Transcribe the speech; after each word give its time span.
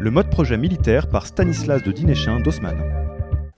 Le 0.00 0.10
mode 0.10 0.28
projet 0.28 0.56
militaire 0.56 1.08
par 1.08 1.26
Stanislas 1.26 1.82
de 1.82 1.92
Dinéchin 1.92 2.40
d'Haussmann. 2.40 2.76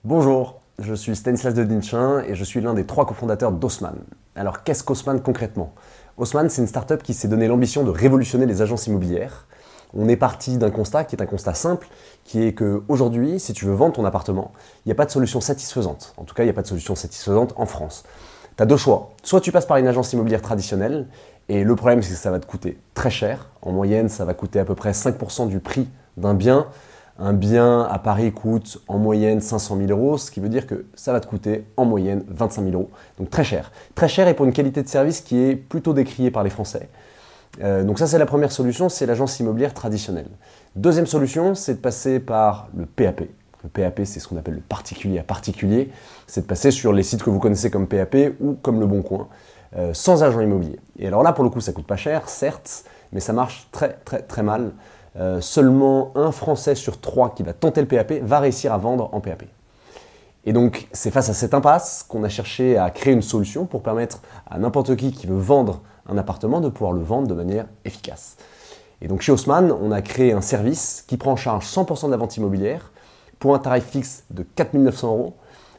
Bonjour, 0.03 0.61
je 0.79 0.93
suis 0.93 1.15
Stanislas 1.15 1.53
de 1.53 1.63
Dinéchin 1.63 2.23
et 2.27 2.35
je 2.35 2.43
suis 2.43 2.61
l'un 2.61 2.73
des 2.73 2.85
trois 2.85 3.05
cofondateurs 3.05 3.51
d'Haussmann. 3.51 3.95
Alors 4.35 4.63
qu'est-ce 4.63 4.83
qu'Haussmann 4.83 5.21
concrètement? 5.21 5.73
Haussmann, 6.17 6.49
c'est 6.49 6.61
une 6.61 6.67
startup 6.67 7.01
qui 7.01 7.13
s'est 7.13 7.27
donné 7.27 7.47
l'ambition 7.47 7.83
de 7.83 7.89
révolutionner 7.89 8.45
les 8.45 8.61
agences 8.61 8.87
immobilières. 8.87 9.47
On 9.93 10.07
est 10.07 10.15
parti 10.15 10.57
d'un 10.57 10.69
constat 10.69 11.05
qui 11.05 11.15
est 11.15 11.21
un 11.21 11.25
constat 11.25 11.53
simple, 11.53 11.87
qui 12.23 12.43
est 12.43 12.53
qu'aujourd'hui, 12.53 13.39
si 13.39 13.53
tu 13.53 13.65
veux 13.65 13.73
vendre 13.73 13.93
ton 13.93 14.05
appartement, 14.05 14.51
il 14.85 14.89
n'y 14.89 14.91
a 14.91 14.95
pas 14.95 15.05
de 15.05 15.11
solution 15.11 15.41
satisfaisante. 15.41 16.13
En 16.17 16.23
tout 16.23 16.35
cas, 16.35 16.43
il 16.43 16.45
n'y 16.45 16.51
a 16.51 16.53
pas 16.53 16.61
de 16.61 16.67
solution 16.67 16.95
satisfaisante 16.95 17.53
en 17.57 17.65
France. 17.65 18.03
Tu 18.55 18.63
as 18.63 18.65
deux 18.65 18.77
choix. 18.77 19.13
Soit 19.23 19.41
tu 19.41 19.51
passes 19.51 19.65
par 19.65 19.77
une 19.77 19.87
agence 19.87 20.13
immobilière 20.13 20.41
traditionnelle, 20.41 21.07
et 21.49 21.63
le 21.63 21.75
problème 21.75 22.01
c'est 22.01 22.13
que 22.13 22.19
ça 22.19 22.31
va 22.31 22.39
te 22.39 22.45
coûter 22.45 22.77
très 22.93 23.09
cher. 23.09 23.49
En 23.61 23.71
moyenne, 23.71 24.09
ça 24.09 24.25
va 24.25 24.33
coûter 24.33 24.59
à 24.59 24.65
peu 24.65 24.75
près 24.75 24.91
5% 24.91 25.47
du 25.47 25.59
prix 25.59 25.87
d'un 26.17 26.33
bien. 26.33 26.67
Un 27.19 27.33
bien 27.33 27.81
à 27.81 27.97
Paris 27.97 28.31
coûte 28.31 28.79
en 28.87 28.99
moyenne 28.99 29.41
500 29.41 29.77
000 29.77 29.89
euros, 29.89 30.19
ce 30.19 30.29
qui 30.29 30.39
veut 30.39 30.49
dire 30.49 30.67
que 30.67 30.85
ça 30.93 31.13
va 31.13 31.19
te 31.19 31.25
coûter 31.25 31.65
en 31.75 31.85
moyenne 31.85 32.23
25 32.27 32.63
000 32.63 32.73
euros. 32.75 32.91
Donc 33.17 33.31
très 33.31 33.43
cher. 33.43 33.71
Très 33.95 34.07
cher 34.07 34.27
et 34.27 34.35
pour 34.35 34.45
une 34.45 34.53
qualité 34.53 34.83
de 34.83 34.87
service 34.87 35.21
qui 35.21 35.39
est 35.39 35.55
plutôt 35.55 35.93
décriée 35.93 36.29
par 36.29 36.43
les 36.43 36.51
Français. 36.51 36.89
Euh, 37.63 37.83
donc 37.83 37.97
ça 37.97 38.05
c'est 38.05 38.19
la 38.19 38.27
première 38.27 38.51
solution, 38.51 38.87
c'est 38.87 39.07
l'agence 39.07 39.39
immobilière 39.39 39.73
traditionnelle. 39.73 40.29
Deuxième 40.75 41.07
solution, 41.07 41.55
c'est 41.55 41.75
de 41.75 41.79
passer 41.79 42.19
par 42.19 42.67
le 42.77 42.85
PAP. 42.85 43.21
Le 43.63 43.69
PAP, 43.69 44.01
c'est 44.05 44.19
ce 44.19 44.27
qu'on 44.27 44.37
appelle 44.37 44.53
le 44.53 44.61
particulier 44.61 45.17
à 45.17 45.23
particulier. 45.23 45.89
C'est 46.27 46.41
de 46.41 46.45
passer 46.45 46.69
sur 46.69 46.93
les 46.93 47.01
sites 47.01 47.23
que 47.23 47.31
vous 47.31 47.39
connaissez 47.39 47.71
comme 47.71 47.87
PAP 47.87 48.15
ou 48.39 48.53
comme 48.61 48.79
Le 48.79 48.85
Bon 48.85 49.01
Coin, 49.01 49.27
euh, 49.75 49.91
sans 49.95 50.23
agent 50.23 50.39
immobilier. 50.39 50.79
Et 50.99 51.07
alors 51.07 51.23
là, 51.23 51.33
pour 51.33 51.43
le 51.43 51.49
coup, 51.49 51.61
ça 51.61 51.71
coûte 51.71 51.87
pas 51.87 51.95
cher, 51.95 52.29
certes, 52.29 52.83
mais 53.11 53.19
ça 53.19 53.33
marche 53.33 53.67
très 53.71 53.93
très 54.05 54.21
très 54.21 54.43
mal. 54.43 54.73
Euh, 55.19 55.41
seulement 55.41 56.11
un 56.15 56.31
Français 56.31 56.75
sur 56.75 57.01
trois 57.01 57.33
qui 57.33 57.41
va 57.41 57.53
tenter 57.53 57.81
le 57.81 57.87
PAP 57.87 58.13
va 58.21 58.39
réussir 58.39 58.71
à 58.71 58.77
vendre 58.77 59.09
en 59.13 59.19
PAP. 59.19 59.43
Et 60.45 60.53
donc, 60.53 60.87
c'est 60.93 61.11
face 61.11 61.29
à 61.29 61.33
cette 61.33 61.53
impasse 61.53 62.05
qu'on 62.07 62.23
a 62.23 62.29
cherché 62.29 62.77
à 62.77 62.89
créer 62.91 63.13
une 63.13 63.23
solution 63.23 63.65
pour 63.65 63.81
permettre 63.81 64.21
à 64.49 64.59
n'importe 64.59 64.95
qui 64.95 65.11
qui 65.11 65.27
veut 65.27 65.37
vendre 65.37 65.81
un 66.07 66.17
appartement 66.17 66.61
de 66.61 66.69
pouvoir 66.69 66.93
le 66.93 67.01
vendre 67.01 67.27
de 67.27 67.33
manière 67.33 67.65
efficace. 67.83 68.37
Et 69.01 69.07
donc, 69.07 69.21
chez 69.21 69.31
Haussmann, 69.31 69.71
on 69.71 69.91
a 69.91 70.01
créé 70.01 70.33
un 70.33 70.41
service 70.41 71.03
qui 71.07 71.17
prend 71.17 71.33
en 71.33 71.35
charge 71.35 71.65
100% 71.65 72.05
de 72.05 72.11
la 72.11 72.17
vente 72.17 72.37
immobilière 72.37 72.91
pour 73.39 73.55
un 73.55 73.59
tarif 73.59 73.85
fixe 73.85 74.23
de 74.29 74.43
4 74.43 74.75
900 74.75 75.07
euros 75.07 75.33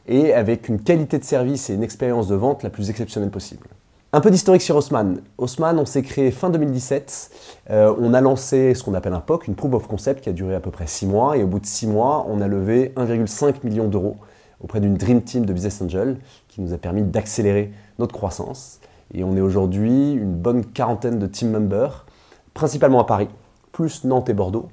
et 0.07 0.33
avec 0.33 0.69
une 0.69 0.81
qualité 0.81 1.17
de 1.17 1.23
service 1.23 1.69
et 1.69 1.73
une 1.73 1.83
expérience 1.83 2.27
de 2.27 2.35
vente 2.35 2.63
la 2.63 2.69
plus 2.69 2.89
exceptionnelle 2.89 3.31
possible. 3.31 3.67
Un 4.11 4.21
peu 4.21 4.31
d'historique 4.31 4.63
sur 4.63 4.75
Haussmann. 4.75 5.21
Haussmann, 5.37 5.77
on 5.77 5.85
s'est 5.85 6.01
créé 6.01 6.31
fin 6.31 6.49
2017. 6.49 7.29
Euh, 7.69 7.93
on 7.99 8.15
a 8.15 8.21
lancé 8.21 8.73
ce 8.73 8.83
qu'on 8.83 8.95
appelle 8.95 9.13
un 9.13 9.19
POC, 9.19 9.47
une 9.47 9.53
Proof 9.53 9.75
of 9.75 9.87
Concept 9.87 10.23
qui 10.23 10.29
a 10.29 10.31
duré 10.31 10.55
à 10.55 10.59
peu 10.59 10.71
près 10.71 10.87
6 10.87 11.05
mois. 11.05 11.37
Et 11.37 11.43
au 11.43 11.47
bout 11.47 11.59
de 11.59 11.67
6 11.67 11.85
mois, 11.85 12.25
on 12.27 12.41
a 12.41 12.47
levé 12.47 12.91
1,5 12.95 13.63
million 13.63 13.87
d'euros 13.87 14.17
auprès 14.61 14.79
d'une 14.79 14.95
Dream 14.95 15.21
Team 15.21 15.45
de 15.45 15.53
Business 15.53 15.79
Angel 15.83 16.17
qui 16.47 16.59
nous 16.61 16.73
a 16.73 16.79
permis 16.79 17.03
d'accélérer 17.03 17.71
notre 17.99 18.15
croissance. 18.15 18.79
Et 19.13 19.23
on 19.23 19.37
est 19.37 19.41
aujourd'hui 19.41 20.13
une 20.13 20.33
bonne 20.33 20.65
quarantaine 20.65 21.19
de 21.19 21.27
team 21.27 21.51
members, 21.51 22.07
principalement 22.55 23.01
à 23.01 23.05
Paris, 23.05 23.29
plus 23.71 24.05
Nantes 24.05 24.27
et 24.27 24.33
Bordeaux. 24.33 24.69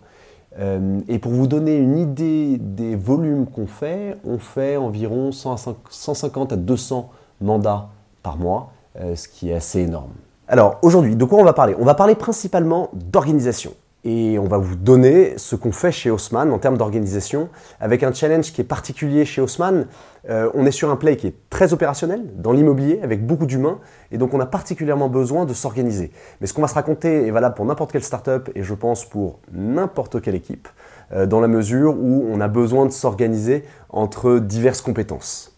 Euh, 0.58 1.00
et 1.08 1.18
pour 1.18 1.32
vous 1.32 1.46
donner 1.46 1.76
une 1.76 1.98
idée 1.98 2.56
des 2.58 2.96
volumes 2.96 3.44
qu'on 3.44 3.66
fait, 3.66 4.16
on 4.24 4.38
fait 4.38 4.78
environ 4.78 5.30
150 5.30 6.54
à 6.54 6.56
200 6.56 7.10
mandats 7.42 7.90
par 8.22 8.38
mois 8.38 8.72
ce 9.14 9.28
qui 9.28 9.50
est 9.50 9.54
assez 9.54 9.80
énorme. 9.80 10.12
Alors 10.48 10.78
aujourd'hui, 10.82 11.16
de 11.16 11.24
quoi 11.24 11.38
on 11.38 11.44
va 11.44 11.52
parler? 11.52 11.74
On 11.78 11.84
va 11.84 11.94
parler 11.94 12.14
principalement 12.14 12.90
d'organisation. 12.92 13.72
Et 14.08 14.38
on 14.38 14.44
va 14.44 14.58
vous 14.58 14.76
donner 14.76 15.36
ce 15.36 15.56
qu'on 15.56 15.72
fait 15.72 15.90
chez 15.90 16.12
Haussmann 16.12 16.52
en 16.52 16.60
termes 16.60 16.78
d'organisation, 16.78 17.48
avec 17.80 18.04
un 18.04 18.12
challenge 18.12 18.52
qui 18.52 18.60
est 18.60 18.64
particulier 18.64 19.24
chez 19.24 19.40
Haussmann. 19.40 19.86
Euh, 20.30 20.48
on 20.54 20.64
est 20.64 20.70
sur 20.70 20.90
un 20.90 20.96
play 20.96 21.16
qui 21.16 21.26
est 21.26 21.34
très 21.50 21.72
opérationnel, 21.72 22.22
dans 22.36 22.52
l'immobilier, 22.52 23.00
avec 23.02 23.26
beaucoup 23.26 23.46
d'humains, 23.46 23.80
et 24.12 24.18
donc 24.18 24.32
on 24.32 24.38
a 24.38 24.46
particulièrement 24.46 25.08
besoin 25.08 25.44
de 25.44 25.52
s'organiser. 25.52 26.12
Mais 26.40 26.46
ce 26.46 26.54
qu'on 26.54 26.62
va 26.62 26.68
se 26.68 26.74
raconter 26.74 27.26
est 27.26 27.32
valable 27.32 27.56
pour 27.56 27.64
n'importe 27.64 27.90
quelle 27.90 28.04
startup, 28.04 28.48
et 28.54 28.62
je 28.62 28.74
pense 28.74 29.04
pour 29.04 29.40
n'importe 29.52 30.22
quelle 30.22 30.36
équipe, 30.36 30.68
euh, 31.12 31.26
dans 31.26 31.40
la 31.40 31.48
mesure 31.48 31.96
où 31.98 32.28
on 32.30 32.40
a 32.40 32.46
besoin 32.46 32.86
de 32.86 32.92
s'organiser 32.92 33.64
entre 33.88 34.38
diverses 34.38 34.82
compétences. 34.82 35.55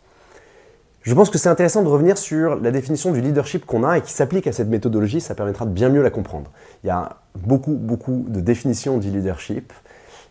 Je 1.03 1.15
pense 1.15 1.31
que 1.31 1.39
c'est 1.39 1.49
intéressant 1.49 1.83
de 1.83 1.89
revenir 1.89 2.19
sur 2.19 2.57
la 2.57 2.71
définition 2.71 3.13
du 3.13 3.21
leadership 3.21 3.65
qu'on 3.65 3.85
a 3.85 3.99
et 3.99 4.03
qui 4.03 4.13
s'applique 4.13 4.47
à 4.47 4.53
cette 4.53 4.69
méthodologie, 4.69 5.21
ça 5.21 5.35
permettra 5.35 5.65
de 5.65 5.71
bien 5.71 5.89
mieux 5.89 6.03
la 6.03 6.11
comprendre. 6.11 6.51
Il 6.83 6.89
y 6.89 6.91
a 6.91 7.17
beaucoup, 7.37 7.75
beaucoup 7.75 8.25
de 8.29 8.41
définitions 8.41 8.99
du 8.99 9.11
leadership. 9.11 9.73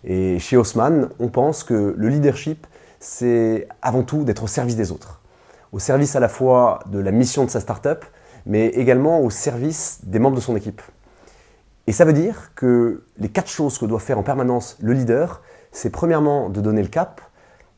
Et 0.04 0.40
chez 0.40 0.58
Haussmann, 0.58 1.10
on 1.20 1.30
pense 1.30 1.64
que 1.64 1.96
le 1.98 2.10
leadership, 2.10 2.68
c'est 3.00 3.68
avant 3.82 4.04
tout 4.04 4.24
d'être 4.24 4.44
au 4.44 4.48
service 4.48 4.76
des 4.76 4.92
autres. 4.92 5.22
Au 5.72 5.80
service 5.80 6.16
à 6.16 6.20
la 6.20 6.30
fois 6.30 6.80
de 6.92 7.00
la 7.00 7.12
mission 7.12 7.46
de 7.46 7.50
sa 7.50 7.60
startup, 7.60 8.04
mais 8.46 8.68
également 8.68 9.22
au 9.22 9.30
service 9.30 10.00
des 10.04 10.20
membres 10.20 10.36
de 10.36 10.42
son 10.42 10.56
équipe. 10.56 10.82
Et 11.88 11.94
ça 11.94 12.04
veut 12.04 12.14
dire 12.14 12.52
que 12.56 13.04
les 13.18 13.30
quatre 13.30 13.50
choses 13.50 13.78
que 13.78 13.86
doit 13.86 14.00
faire 14.00 14.20
en 14.20 14.24
permanence 14.24 14.78
le 14.82 14.94
leader, 14.94 15.42
c'est 15.72 15.90
premièrement 15.90 16.50
de 16.50 16.60
donner 16.60 16.82
le 16.82 16.90
cap, 16.90 17.22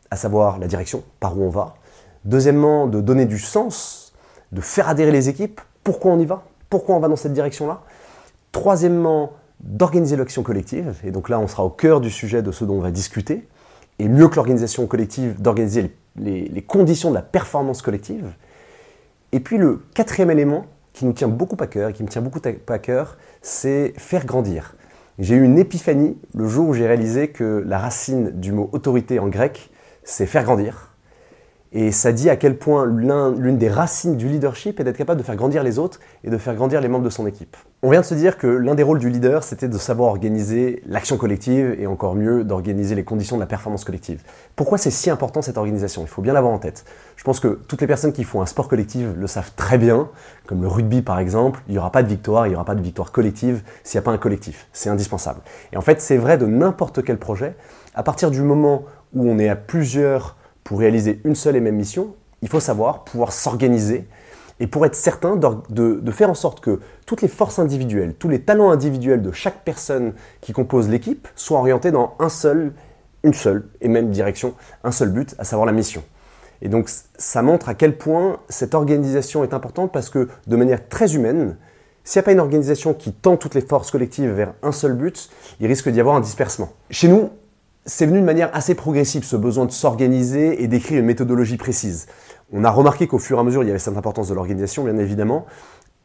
à 0.10 0.16
savoir 0.16 0.58
la 0.58 0.68
direction, 0.68 1.04
par 1.20 1.38
où 1.38 1.44
on 1.44 1.50
va. 1.50 1.76
Deuxièmement, 2.26 2.88
de 2.88 3.02
donner 3.02 3.26
du 3.26 3.40
sens, 3.40 4.14
de 4.52 4.62
faire 4.62 4.90
adhérer 4.90 5.12
les 5.12 5.30
équipes. 5.30 5.62
Pourquoi 5.84 6.12
on 6.12 6.20
y 6.20 6.26
va? 6.26 6.44
Pourquoi 6.70 6.96
on 6.96 7.00
va 7.00 7.08
dans 7.08 7.16
cette 7.16 7.34
direction-là? 7.34 7.82
Troisièmement, 8.52 9.34
d'organiser 9.60 10.16
l'action 10.16 10.44
collective. 10.44 10.96
Et 11.04 11.12
donc 11.12 11.30
là, 11.30 11.40
on 11.40 11.48
sera 11.48 11.64
au 11.64 11.70
cœur 11.70 12.02
du 12.02 12.10
sujet 12.10 12.42
de 12.42 12.52
ce 12.52 12.66
dont 12.66 12.76
on 12.76 12.82
va 12.82 12.92
discuter. 12.92 13.48
Et 14.00 14.08
mieux 14.08 14.28
que 14.28 14.36
l'organisation 14.36 14.88
collective, 14.88 15.42
d'organiser 15.42 15.94
les, 16.16 16.62
conditions 16.62 17.10
de 17.10 17.16
la 17.16 17.22
performance 17.22 17.82
collective. 17.82 18.32
Et 19.32 19.40
puis 19.40 19.58
le 19.58 19.84
quatrième 19.94 20.32
élément 20.32 20.66
qui 20.94 21.06
nous 21.06 21.14
tient 21.14 21.28
beaucoup 21.28 21.58
à 21.60 21.68
cœur 21.68 21.90
et 21.90 21.94
qui 21.94 22.04
me 22.04 22.08
tient 22.08 22.22
beaucoup 22.22 22.42
à 22.68 22.80
cœur, 22.80 23.18
c'est 23.42 23.94
faire 23.98 24.26
grandir. 24.26 24.76
J'ai 25.20 25.36
eu 25.36 25.44
une 25.44 25.60
épiphanie 25.60 26.18
le 26.34 26.48
jour 26.48 26.70
où 26.70 26.74
j'ai 26.74 26.88
réalisé 26.88 27.28
que 27.28 27.64
la 27.66 27.78
racine 27.78 28.32
du 28.32 28.54
mot 28.54 28.70
autorité 28.72 29.20
en 29.20 29.28
grec, 29.28 29.70
c'est 30.04 30.26
faire 30.26 30.44
grandir. 30.44 30.89
Et 31.72 31.92
ça 31.92 32.12
dit 32.12 32.32
à 32.32 32.36
quel 32.36 32.58
point 32.58 32.88
l'une 32.88 33.58
des 33.58 33.70
racines 33.70 34.18
du 34.18 34.28
leadership 34.28 34.80
est 34.80 34.84
d'être 34.84 34.98
capable 34.98 35.20
de 35.20 35.26
faire 35.26 35.36
grandir 35.36 35.62
les 35.62 35.78
autres 35.78 36.00
et 36.24 36.32
de 36.32 36.38
faire 36.40 36.56
grandir 36.56 36.82
les 36.82 36.88
membres 36.88 37.06
de 37.06 37.12
son 37.12 37.28
équipe. 37.28 37.56
On 37.84 37.92
vient 37.92 38.02
de 38.02 38.06
se 38.06 38.16
dire 38.16 38.40
que 38.40 38.48
l'un 38.48 38.74
des 38.74 38.82
rôles 38.82 38.98
du 38.98 39.10
leader, 39.10 39.44
c'était 39.44 39.68
de 39.68 39.78
savoir 39.78 40.10
organiser 40.10 40.82
l'action 40.88 41.16
collective 41.16 41.76
et 41.80 41.86
encore 41.86 42.16
mieux 42.16 42.44
d'organiser 42.44 42.96
les 42.96 43.04
conditions 43.04 43.36
de 43.36 43.42
la 43.42 43.46
performance 43.46 43.86
collective. 43.86 44.24
Pourquoi 44.56 44.80
c'est 44.80 44.90
si 44.90 45.12
important 45.12 45.44
cette 45.44 45.58
organisation? 45.58 46.02
Il 46.02 46.08
faut 46.08 46.24
bien 46.24 46.34
l'avoir 46.34 46.52
en 46.52 46.58
tête. 46.58 46.86
Je 47.16 47.24
pense 47.24 47.40
que 47.40 47.60
toutes 47.68 47.82
les 47.82 47.88
personnes 47.88 48.14
qui 48.14 48.24
font 48.24 48.42
un 48.42 48.48
sport 48.48 48.68
collectif 48.68 49.06
le 49.16 49.28
savent 49.28 49.52
très 49.56 49.78
bien, 49.78 50.10
comme 50.48 50.64
le 50.64 50.68
rugby 50.68 51.04
par 51.04 51.20
exemple, 51.20 51.62
il 51.68 51.74
n'y 51.74 51.78
aura 51.78 51.92
pas 51.92 52.02
de 52.02 52.08
victoire, 52.08 52.48
il 52.48 52.50
n'y 52.50 52.56
aura 52.56 52.66
pas 52.66 52.76
de 52.76 52.82
victoire 52.82 53.12
collective 53.12 53.62
s'il 53.84 54.00
n'y 54.00 54.04
a 54.04 54.06
pas 54.06 54.12
un 54.12 54.18
collectif. 54.18 54.68
C'est 54.74 54.90
indispensable. 54.90 55.42
Et 55.72 55.78
en 55.78 55.82
fait, 55.82 56.02
c'est 56.02 56.18
vrai 56.18 56.40
de 56.40 56.48
n'importe 56.48 57.04
quel 57.04 57.20
projet. 57.20 57.56
À 57.94 58.02
partir 58.02 58.32
du 58.32 58.42
moment 58.42 58.86
où 59.14 59.30
on 59.30 59.38
est 59.38 59.50
à 59.50 59.56
plusieurs 59.56 60.36
pour 60.70 60.82
réaliser 60.82 61.20
une 61.24 61.34
seule 61.34 61.56
et 61.56 61.62
même 61.62 61.78
mission, 61.78 62.14
il 62.44 62.48
faut 62.48 62.60
savoir 62.60 63.04
pouvoir 63.04 63.34
s'organiser 63.34 64.08
et 64.60 64.68
pour 64.68 64.86
être 64.86 64.94
certain 64.94 65.36
de, 65.36 66.12
faire 66.12 66.30
en 66.30 66.36
sorte 66.36 66.60
que 66.60 66.80
toutes 67.08 67.24
les 67.24 67.28
forces 67.28 67.58
individuelles, 67.58 68.14
tous 68.14 68.30
les 68.30 68.40
talents 68.40 68.70
individuels 68.70 69.24
de 69.24 69.32
chaque 69.32 69.64
personne 69.64 70.14
qui 70.42 70.54
compose 70.54 70.88
l'équipe 70.88 71.28
soient 71.36 71.58
orientés 71.58 71.90
dans 71.90 72.14
un 72.20 72.30
seul, 72.30 72.74
une 73.24 73.34
seule 73.34 73.68
et 73.82 73.88
même 73.88 74.12
direction, 74.12 74.54
un 74.84 74.92
seul 74.92 75.10
but, 75.10 75.34
à 75.40 75.44
savoir 75.44 75.66
la 75.66 75.72
mission. 75.72 76.04
Et 76.62 76.70
donc 76.70 76.88
ça 77.18 77.42
montre 77.42 77.68
à 77.68 77.74
quel 77.74 77.98
point 77.98 78.38
cette 78.48 78.76
organisation 78.76 79.44
est 79.44 79.56
importante 79.56 79.92
parce 79.92 80.12
que 80.12 80.30
de 80.46 80.56
manière 80.56 80.88
très 80.88 81.16
humaine, 81.16 81.58
s'il 82.04 82.20
n'y 82.20 82.26
a 82.26 82.26
pas 82.26 82.34
une 82.34 82.42
organisation 82.42 82.94
qui 82.94 83.12
tend 83.12 83.38
toutes 83.38 83.56
les 83.56 83.62
forces 83.62 83.90
collectives 83.90 84.30
vers 84.30 84.54
un 84.62 84.72
seul 84.72 84.94
but, 84.94 85.32
il 85.62 85.66
risque 85.66 85.90
d'y 85.90 86.00
avoir 86.00 86.16
un 86.16 86.22
dispersement. 86.22 86.70
Chez 86.92 87.08
nous, 87.08 87.32
c'est 87.90 88.06
venu 88.06 88.20
de 88.20 88.26
manière 88.26 88.52
assez 88.54 88.76
progressive, 88.76 89.24
ce 89.24 89.36
besoin 89.36 89.66
de 89.66 89.72
s'organiser 89.72 90.62
et 90.64 90.68
d'écrire 90.68 91.00
une 91.00 91.08
méthodologie 91.08 91.58
précise. 91.58 92.06
On 92.54 92.64
a 92.64 92.70
remarqué 92.70 93.08
qu'au 93.08 93.18
fur 93.18 93.38
et 93.38 93.40
à 93.40 93.44
mesure, 93.44 93.64
il 93.64 93.68
y 93.68 93.70
avait 93.72 93.80
cette 93.80 93.98
importance 93.98 94.30
de 94.30 94.36
l'organisation, 94.36 94.84
bien 94.84 94.98
évidemment, 94.98 95.48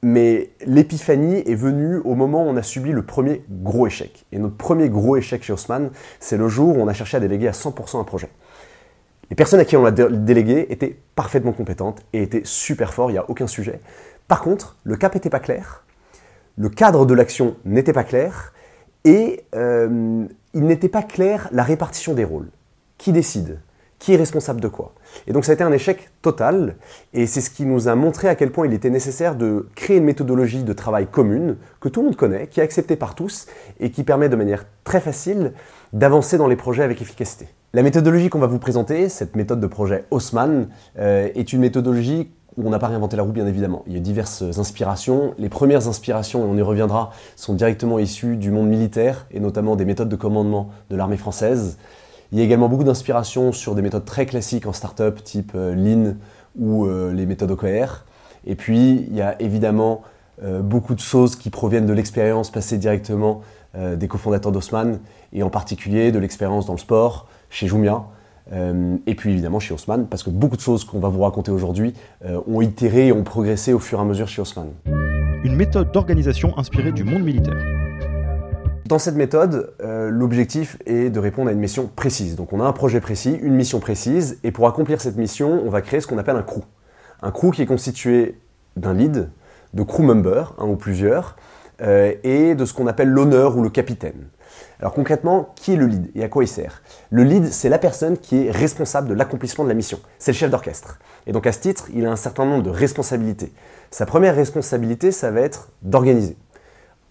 mais 0.03 0.51
l'épiphanie 0.65 1.43
est 1.47 1.55
venue 1.55 1.99
au 1.99 2.15
moment 2.15 2.47
où 2.47 2.49
on 2.49 2.57
a 2.57 2.63
subi 2.63 2.91
le 2.91 3.05
premier 3.05 3.45
gros 3.51 3.87
échec. 3.87 4.25
Et 4.33 4.39
notre 4.39 4.57
premier 4.57 4.89
gros 4.89 5.17
échec 5.17 5.43
chez 5.43 5.53
Haussmann, 5.53 5.91
c'est 6.21 6.39
le 6.39 6.49
jour 6.49 6.77
où 6.77 6.81
on 6.81 6.89
a 6.89 6.95
cherché 6.95 7.19
à 7.19 7.21
déléguer 7.21 7.49
à 7.49 7.53
100% 7.53 8.01
un 8.01 8.05
projet. 8.05 8.31
Les 9.29 9.37
personnes 9.37 9.61
à 9.61 9.67
qui 9.67 9.77
on 9.77 9.83
l'a 9.83 9.91
délégué 9.91 10.73
étaient 10.73 10.99
parfaitement 11.15 11.53
compétentes 11.53 12.01
et 12.15 12.23
étaient 12.23 12.43
super 12.45 12.95
forts, 12.95 13.11
il 13.11 13.15
n'y 13.15 13.19
a 13.19 13.29
aucun 13.29 13.47
sujet. 13.47 13.81
Par 14.27 14.41
contre, 14.41 14.79
le 14.85 14.97
cap 14.97 15.15
n'était 15.15 15.31
pas 15.31 15.41
clair, 15.41 15.85
le 16.57 16.71
cadre 16.71 17.05
de 17.05 17.13
l'action 17.13 17.57
n'était 17.67 17.93
pas 17.93 18.05
clair, 18.05 18.55
et 19.05 19.45
euh, 19.55 20.27
il 20.55 20.65
n'était 20.65 20.89
pas 20.89 21.03
clair 21.03 21.49
la 21.53 21.63
répartition 21.63 22.15
des 22.15 22.25
rôles. 22.25 22.49
Qui 22.97 23.13
décide? 23.13 23.61
Qui 23.99 24.15
est 24.15 24.17
responsable 24.17 24.61
de 24.61 24.69
quoi? 24.69 24.93
Et 25.27 25.33
donc 25.33 25.45
ça 25.45 25.53
a 25.53 25.55
été 25.55 25.65
un 25.65 25.73
échec 25.73 26.11
total, 26.21 26.77
et 27.13 27.27
c'est 27.27 27.41
ce 27.41 27.51
qui 27.51 27.65
nous 27.65 27.89
a 27.89 27.95
montré 27.95 28.29
à 28.29 28.35
quel 28.35 28.51
point 28.51 28.67
il 28.67 28.75
était 28.75 28.91
nécessaire 28.91 29.35
de 29.35 29.69
créer 29.75 29.97
une 29.97 30.05
méthodologie 30.05 30.63
de 30.63 30.73
travail 30.73 31.07
commune, 31.07 31.57
que 31.81 31.89
tout 31.89 32.01
le 32.01 32.07
monde 32.07 32.17
connaît, 32.17 32.47
qui 32.47 32.61
est 32.61 32.63
acceptée 32.63 32.97
par 32.97 33.15
tous, 33.15 33.47
et 33.81 33.91
qui 33.91 34.05
permet 34.05 34.29
de 34.29 34.37
manière 34.37 34.65
très 34.85 35.01
facile 35.01 35.53
d'avancer 35.93 36.39
dans 36.39 36.49
les 36.49 36.57
projets 36.57 36.83
avec 36.83 37.01
efficacité. 37.01 37.49
La 37.73 37.83
méthodologie 37.83 38.29
qu'on 38.29 38.41
va 38.41 38.47
vous 38.47 38.59
présenter, 38.59 39.09
cette 39.09 39.37
méthode 39.37 39.61
de 39.61 39.67
projet 39.67 40.05
Haussmann, 40.11 40.69
euh, 40.99 41.29
est 41.35 41.53
une 41.53 41.61
méthodologie 41.61 42.31
où 42.57 42.67
on 42.67 42.71
n'a 42.71 42.79
pas 42.79 42.89
réinventé 42.89 43.17
la 43.17 43.23
roue 43.23 43.33
bien 43.33 43.47
évidemment. 43.47 43.83
Il 43.87 43.95
y 43.95 43.97
a 43.97 44.01
diverses 44.01 44.43
inspirations. 44.59 45.35
Les 45.39 45.49
premières 45.49 45.89
inspirations, 45.89 46.45
et 46.45 46.49
on 46.49 46.57
y 46.57 46.63
reviendra, 46.63 47.11
sont 47.37 47.55
directement 47.55 47.99
issues 47.99 48.37
du 48.37 48.51
monde 48.51 48.69
militaire, 48.69 49.27
et 49.31 49.41
notamment 49.41 49.77
des 49.77 49.85
méthodes 49.85 50.09
de 50.09 50.17
commandement 50.17 50.71
de 50.91 50.97
l'armée 50.97 51.17
française. 51.17 51.79
Il 52.33 52.39
y 52.39 52.41
a 52.41 52.45
également 52.45 52.69
beaucoup 52.69 52.85
d'inspiration 52.85 53.53
sur 53.53 53.75
des 53.75 53.83
méthodes 53.83 54.05
très 54.05 54.27
classiques 54.27 54.67
en 54.67 54.73
startup, 54.73 55.23
type 55.23 55.53
euh, 55.55 55.75
Lean 55.75 56.15
ou 56.59 56.87
euh, 56.87 57.13
les 57.13 57.27
méthodes 57.27 57.51
OKR. 57.51 58.05
Et 58.47 58.55
puis, 58.55 59.07
il 59.09 59.15
y 59.15 59.23
a 59.23 59.41
évidemment 59.41 60.03
euh, 60.43 60.61
beaucoup 60.61 60.95
de 60.95 61.01
choses 61.01 61.37
qui 61.37 61.51
proviennent 61.51 61.87
de 61.87 61.93
l'expérience 61.93 62.51
passée 62.51 62.79
directement 62.79 63.43
des 63.97 64.07
cofondateurs 64.07 64.53
d'Osman, 64.53 65.01
et 65.33 65.43
en 65.43 65.51
particulier 65.51 66.13
de 66.13 66.21
l'expérience 66.21 66.65
dans 66.65 66.75
le 66.75 66.79
sport, 66.79 67.27
chez 67.51 67.67
Jumia, 67.67 68.05
et 68.53 69.15
puis 69.15 69.33
évidemment 69.33 69.59
chez 69.59 69.73
Haussmann, 69.75 70.07
parce 70.07 70.23
que 70.23 70.31
beaucoup 70.31 70.57
de 70.57 70.61
choses 70.61 70.85
qu'on 70.85 70.99
va 70.99 71.09
vous 71.09 71.23
raconter 71.23 71.51
aujourd'hui 71.51 71.95
ont 72.47 72.61
itéré 72.61 73.09
et 73.09 73.13
ont 73.13 73.25
progressé 73.25 73.73
au 73.73 73.79
fur 73.79 73.99
et 73.99 74.03
à 74.03 74.05
mesure 74.05 74.29
chez 74.29 74.43
Haussmann. 74.43 74.69
Une 75.45 75.57
méthode 75.57 75.93
d'organisation 75.93 76.57
inspirée 76.59 76.93
du 76.93 77.05
monde 77.05 77.23
militaire. 77.23 77.57
Dans 78.87 78.99
cette 78.99 79.15
méthode, 79.15 79.73
euh, 79.83 80.11
l'objectif 80.11 80.77
est 80.85 81.09
de 81.09 81.19
répondre 81.19 81.49
à 81.49 81.53
une 81.53 81.59
mission 81.59 81.91
précise. 81.97 82.37
Donc 82.37 82.53
on 82.53 82.61
a 82.61 82.65
un 82.65 82.73
projet 82.73 83.01
précis, 83.01 83.39
une 83.41 83.55
mission 83.55 83.81
précise, 83.81 84.39
et 84.45 84.51
pour 84.51 84.69
accomplir 84.69 85.01
cette 85.01 85.17
mission, 85.17 85.63
on 85.65 85.71
va 85.71 85.81
créer 85.81 86.01
ce 86.01 86.07
qu'on 86.07 86.19
appelle 86.19 86.37
un 86.37 86.43
crew. 86.43 86.61
Un 87.23 87.31
crew 87.31 87.51
qui 87.51 87.63
est 87.63 87.67
constitué 87.67 88.39
d'un 88.77 88.93
lead, 88.93 89.31
de 89.73 89.83
crew 89.83 90.03
member, 90.03 90.55
un 90.59 90.67
ou 90.67 90.77
plusieurs, 90.77 91.37
euh, 91.81 92.13
et 92.25 92.55
de 92.55 92.65
ce 92.67 92.75
qu'on 92.75 92.87
appelle 92.87 93.09
l'honneur 93.09 93.57
ou 93.57 93.63
le 93.63 93.71
capitaine. 93.71 94.29
Alors 94.81 94.93
concrètement, 94.93 95.53
qui 95.57 95.73
est 95.73 95.77
le 95.77 95.87
lead 95.87 96.11
et 96.15 96.25
à 96.25 96.29
quoi 96.29 96.45
il 96.45 96.49
sert? 96.49 96.83
Le 97.11 97.25
lead, 97.25 97.53
c'est 97.53 97.69
la 97.69 97.79
personne 97.79 98.19
qui 98.19 98.47
est 98.47 98.51
responsable 98.51 99.09
de 99.09 99.15
l'accomplissement 99.15 99.65
de 99.65 99.69
la 99.69 99.75
mission. 99.75 100.01
C'est 100.19 100.33
le 100.33 100.37
chef 100.37 100.51
d'orchestre. 100.51 100.99
Et 101.27 101.33
donc 101.33 101.47
à 101.47 101.53
ce 101.53 101.61
titre, 101.61 101.89
il 101.95 102.07
a 102.07 102.11
un 102.11 102.17
certain 102.17 102.45
nombre 102.45 102.63
de 102.63 102.71
responsabilités. 102.71 103.53
Sa 103.91 104.07
première 104.07 104.35
responsabilité, 104.35 105.13
ça 105.13 105.31
va 105.31 105.41
être 105.41 105.69
d'organiser 105.83 106.37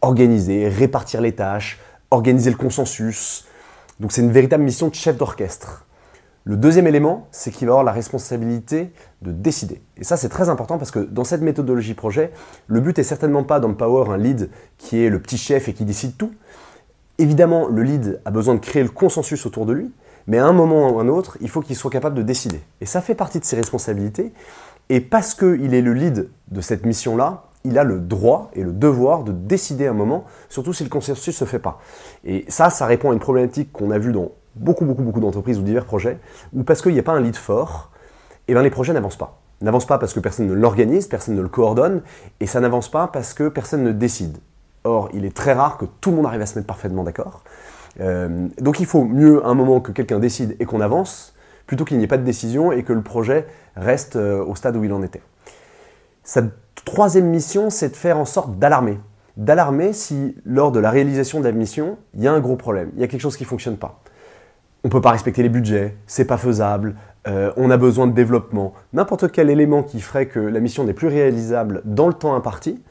organiser, 0.04 0.68
répartir 0.68 1.22
les 1.22 1.32
tâches, 1.32 1.80
organiser 2.12 2.52
le 2.52 2.58
consensus. 2.58 3.46
Donc 4.00 4.12
c'est 4.12 4.22
une 4.22 4.32
véritable 4.32 4.64
mission 4.64 4.90
de 4.90 4.96
chef 4.96 5.18
d'orchestre. 5.18 5.86
Le 6.44 6.58
deuxième 6.58 6.88
élément, 6.88 7.28
c'est 7.32 7.52
qu'il 7.52 7.68
va 7.68 7.72
avoir 7.72 7.86
la 7.86 7.94
responsabilité 7.94 8.92
de 9.22 9.32
décider. 9.32 9.82
Et 9.96 10.04
ça, 10.04 10.18
c'est 10.18 10.28
très 10.28 10.50
important 10.50 10.78
parce 10.78 10.92
que 10.92 11.00
dans 11.00 11.24
cette 11.24 11.42
méthodologie 11.42 11.94
projet, 11.94 12.34
le 12.68 12.82
but 12.82 13.00
est 13.00 13.04
certainement 13.04 13.46
pas 13.46 13.62
d'empower 13.62 14.12
un 14.12 14.18
lead 14.18 14.50
qui 14.78 15.02
est 15.02 15.10
le 15.10 15.22
petit 15.22 15.38
chef 15.38 15.70
et 15.70 15.74
qui 15.74 15.86
décide 15.86 16.18
tout. 16.18 16.34
Évidemment, 17.20 17.68
le 17.68 17.84
lead 17.84 18.22
a 18.26 18.32
besoin 18.32 18.56
de 18.56 18.60
créer 18.60 18.84
le 18.84 18.90
consensus 18.90 19.46
autour 19.46 19.66
de 19.66 19.74
lui, 19.74 19.92
mais 20.28 20.40
à 20.40 20.46
un 20.46 20.54
moment 20.54 20.90
ou 20.90 21.00
à 21.00 21.04
un 21.04 21.08
autre, 21.08 21.38
il 21.42 21.50
faut 21.50 21.62
qu'il 21.62 21.76
soit 21.76 21.92
capable 21.92 22.16
de 22.16 22.24
décider. 22.24 22.62
Et 22.82 22.86
ça 22.86 23.02
fait 23.02 23.16
partie 23.16 23.40
de 23.40 23.46
ses 23.46 23.56
responsabilités. 23.56 24.34
Et 24.90 25.00
parce 25.00 25.34
qu'il 25.34 25.74
est 25.74 25.82
le 25.82 25.94
lead 25.94 26.30
de 26.50 26.62
cette 26.62 26.86
mission-là, 26.86 27.46
il 27.64 27.78
a 27.78 27.84
le 27.84 28.00
droit 28.00 28.50
et 28.54 28.64
le 28.64 28.74
devoir 28.74 29.24
de 29.24 29.32
décider 29.32 29.88
un 29.88 29.94
moment, 29.94 30.26
surtout 30.50 30.74
si 30.74 30.84
le 30.84 30.90
consensus 30.90 31.28
ne 31.28 31.46
se 31.46 31.46
fait 31.46 31.60
pas. 31.60 31.80
Et 32.26 32.46
ça, 32.50 32.70
ça 32.70 32.86
répond 32.86 33.12
à 33.12 33.14
une 33.14 33.20
problématique 33.20 33.72
qu'on 33.72 33.92
a 33.92 33.98
vue 33.98 34.12
dans 34.12 34.32
beaucoup, 34.56 34.86
beaucoup, 34.86 35.04
beaucoup 35.04 35.20
d'entreprises 35.20 35.60
ou 35.60 35.64
divers 35.64 35.86
projets, 35.86 36.20
où 36.54 36.64
parce 36.64 36.82
qu'il 36.82 36.94
n'y 36.94 37.00
a 37.00 37.04
pas 37.04 37.14
un 37.14 37.22
lead 37.22 37.36
fort, 37.36 37.92
eh 38.48 38.54
bien 38.54 38.62
les 38.62 38.70
projets 38.70 38.94
n'avancent 38.94 39.18
pas. 39.18 39.40
N'avancent 39.62 39.88
pas 39.88 39.98
parce 39.98 40.14
que 40.14 40.20
personne 40.20 40.48
ne 40.48 40.54
l'organise, 40.54 41.08
personne 41.08 41.36
ne 41.36 41.42
le 41.42 41.48
coordonne, 41.48 42.02
et 42.40 42.48
ça 42.48 42.60
n'avance 42.60 42.92
pas 42.92 43.08
parce 43.08 43.34
que 43.34 43.48
personne 43.48 43.84
ne 43.84 43.92
décide. 43.92 44.38
Or, 44.84 45.10
il 45.14 45.26
est 45.26 45.36
très 45.36 45.54
rare 45.54 45.78
que 45.78 45.86
tout 46.02 46.10
le 46.12 46.18
monde 46.18 46.26
arrive 46.26 46.42
à 46.42 46.46
se 46.46 46.56
mettre 46.56 46.68
parfaitement 46.68 47.04
d'accord. 47.04 47.44
Euh, 48.00 48.48
donc 48.60 48.80
il 48.80 48.86
faut 48.86 49.04
mieux 49.04 49.46
un 49.46 49.54
moment 49.54 49.80
que 49.80 49.92
quelqu'un 49.92 50.20
décide 50.20 50.56
et 50.60 50.66
qu'on 50.66 50.82
avance, 50.82 51.36
plutôt 51.68 51.86
qu'il 51.86 51.98
n'y 51.98 52.04
ait 52.04 52.08
pas 52.08 52.18
de 52.18 52.24
décision 52.24 52.72
et 52.72 52.84
que 52.84 52.94
le 52.94 53.02
projet 53.02 53.46
reste 53.76 54.16
euh, 54.16 54.44
au 54.44 54.56
stade 54.56 54.76
où 54.76 54.84
il 54.84 54.92
en 54.94 55.04
était. 55.04 55.22
Ça 56.24 56.42
Troisième 56.86 57.28
mission, 57.28 57.70
c'est 57.70 57.90
de 57.90 57.96
faire 57.96 58.18
en 58.18 58.26
sorte 58.26 58.60
d'alarmer. 58.60 59.00
D'alarmer 59.38 59.94
si, 59.94 60.36
lors 60.46 60.72
de 60.72 60.80
la 60.80 60.92
réalisation 60.92 61.40
de 61.40 61.46
la 61.46 61.52
mission, 61.52 61.98
il 62.14 62.22
y 62.22 62.28
a 62.28 62.34
un 62.34 62.40
gros 62.40 62.58
problème, 62.58 62.92
il 62.96 63.02
y 63.02 63.04
a 63.04 63.08
quelque 63.08 63.22
chose 63.22 63.38
qui 63.38 63.44
ne 63.44 63.48
fonctionne 63.48 63.78
pas. 63.78 64.02
On 64.84 64.90
ne 64.90 64.92
peut 64.92 65.00
pas 65.00 65.12
respecter 65.12 65.44
les 65.44 65.50
budgets, 65.50 65.96
c'est 66.08 66.26
pas 66.26 66.38
faisable, 66.38 66.96
euh, 67.26 67.54
on 67.56 67.72
a 67.72 67.78
besoin 67.78 68.06
de 68.06 68.12
développement. 68.12 68.74
N'importe 68.92 69.32
quel 69.32 69.50
élément 69.50 69.82
qui 69.82 70.02
ferait 70.02 70.26
que 70.26 70.40
la 70.40 70.60
mission 70.60 70.84
n'est 70.84 70.94
plus 70.94 71.08
réalisable 71.08 71.82
dans 71.86 72.08
le 72.08 72.14
temps 72.14 72.36
imparti, 72.36 72.84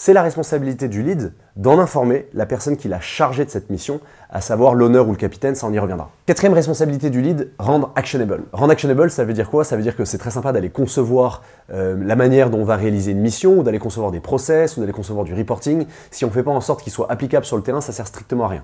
c'est 0.00 0.12
la 0.12 0.22
responsabilité 0.22 0.86
du 0.86 1.02
lead 1.02 1.32
d'en 1.56 1.80
informer 1.80 2.28
la 2.32 2.46
personne 2.46 2.76
qui 2.76 2.86
l'a 2.86 3.00
chargé 3.00 3.44
de 3.44 3.50
cette 3.50 3.68
mission, 3.68 3.98
à 4.30 4.40
savoir 4.40 4.74
l'honneur 4.74 5.08
ou 5.08 5.10
le 5.10 5.16
capitaine, 5.16 5.56
ça 5.56 5.66
on 5.66 5.72
y 5.72 5.78
reviendra. 5.80 6.12
Quatrième 6.24 6.52
responsabilité 6.52 7.10
du 7.10 7.20
lead, 7.20 7.50
rendre 7.58 7.90
actionable. 7.96 8.44
Rendre 8.52 8.70
actionable, 8.70 9.10
ça 9.10 9.24
veut 9.24 9.32
dire 9.32 9.50
quoi? 9.50 9.64
Ça 9.64 9.76
veut 9.76 9.82
dire 9.82 9.96
que 9.96 10.04
c'est 10.04 10.18
très 10.18 10.30
sympa 10.30 10.52
d'aller 10.52 10.70
concevoir 10.70 11.42
euh, 11.72 11.96
la 12.00 12.14
manière 12.14 12.48
dont 12.48 12.60
on 12.60 12.64
va 12.64 12.76
réaliser 12.76 13.10
une 13.10 13.18
mission, 13.18 13.58
ou 13.58 13.62
d'aller 13.64 13.80
concevoir 13.80 14.12
des 14.12 14.20
process, 14.20 14.76
ou 14.76 14.80
d'aller 14.80 14.92
concevoir 14.92 15.24
du 15.24 15.34
reporting. 15.34 15.84
Si 16.12 16.24
on 16.24 16.28
ne 16.28 16.32
fait 16.32 16.44
pas 16.44 16.52
en 16.52 16.60
sorte 16.60 16.84
qu'il 16.84 16.92
soit 16.92 17.10
applicable 17.10 17.44
sur 17.44 17.56
le 17.56 17.64
terrain, 17.64 17.80
ça 17.80 17.90
sert 17.90 18.06
strictement 18.06 18.44
à 18.44 18.48
rien. 18.48 18.62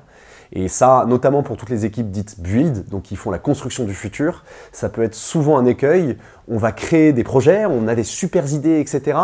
Et 0.53 0.69
ça, 0.69 1.05
notamment 1.09 1.43
pour 1.43 1.57
toutes 1.57 1.71
les 1.71 1.85
équipes 1.85 2.11
dites 2.11 2.41
build, 2.41 2.89
donc 2.89 3.03
qui 3.03 3.17
font 3.17 3.31
la 3.31 3.39
construction 3.39 3.85
du 3.85 3.95
futur, 3.95 4.45
ça 4.73 4.89
peut 4.89 5.03
être 5.03 5.15
souvent 5.15 5.59
un 5.59 5.65
écueil. 5.65 6.17
On 6.49 6.59
va 6.59 6.73
créer 6.73 7.13
des 7.13 7.25
projets, 7.25 7.67
on 7.67 7.89
a 7.89 7.95
des 7.95 8.05
super 8.05 8.53
idées, 8.53 8.81
etc. 8.81 9.19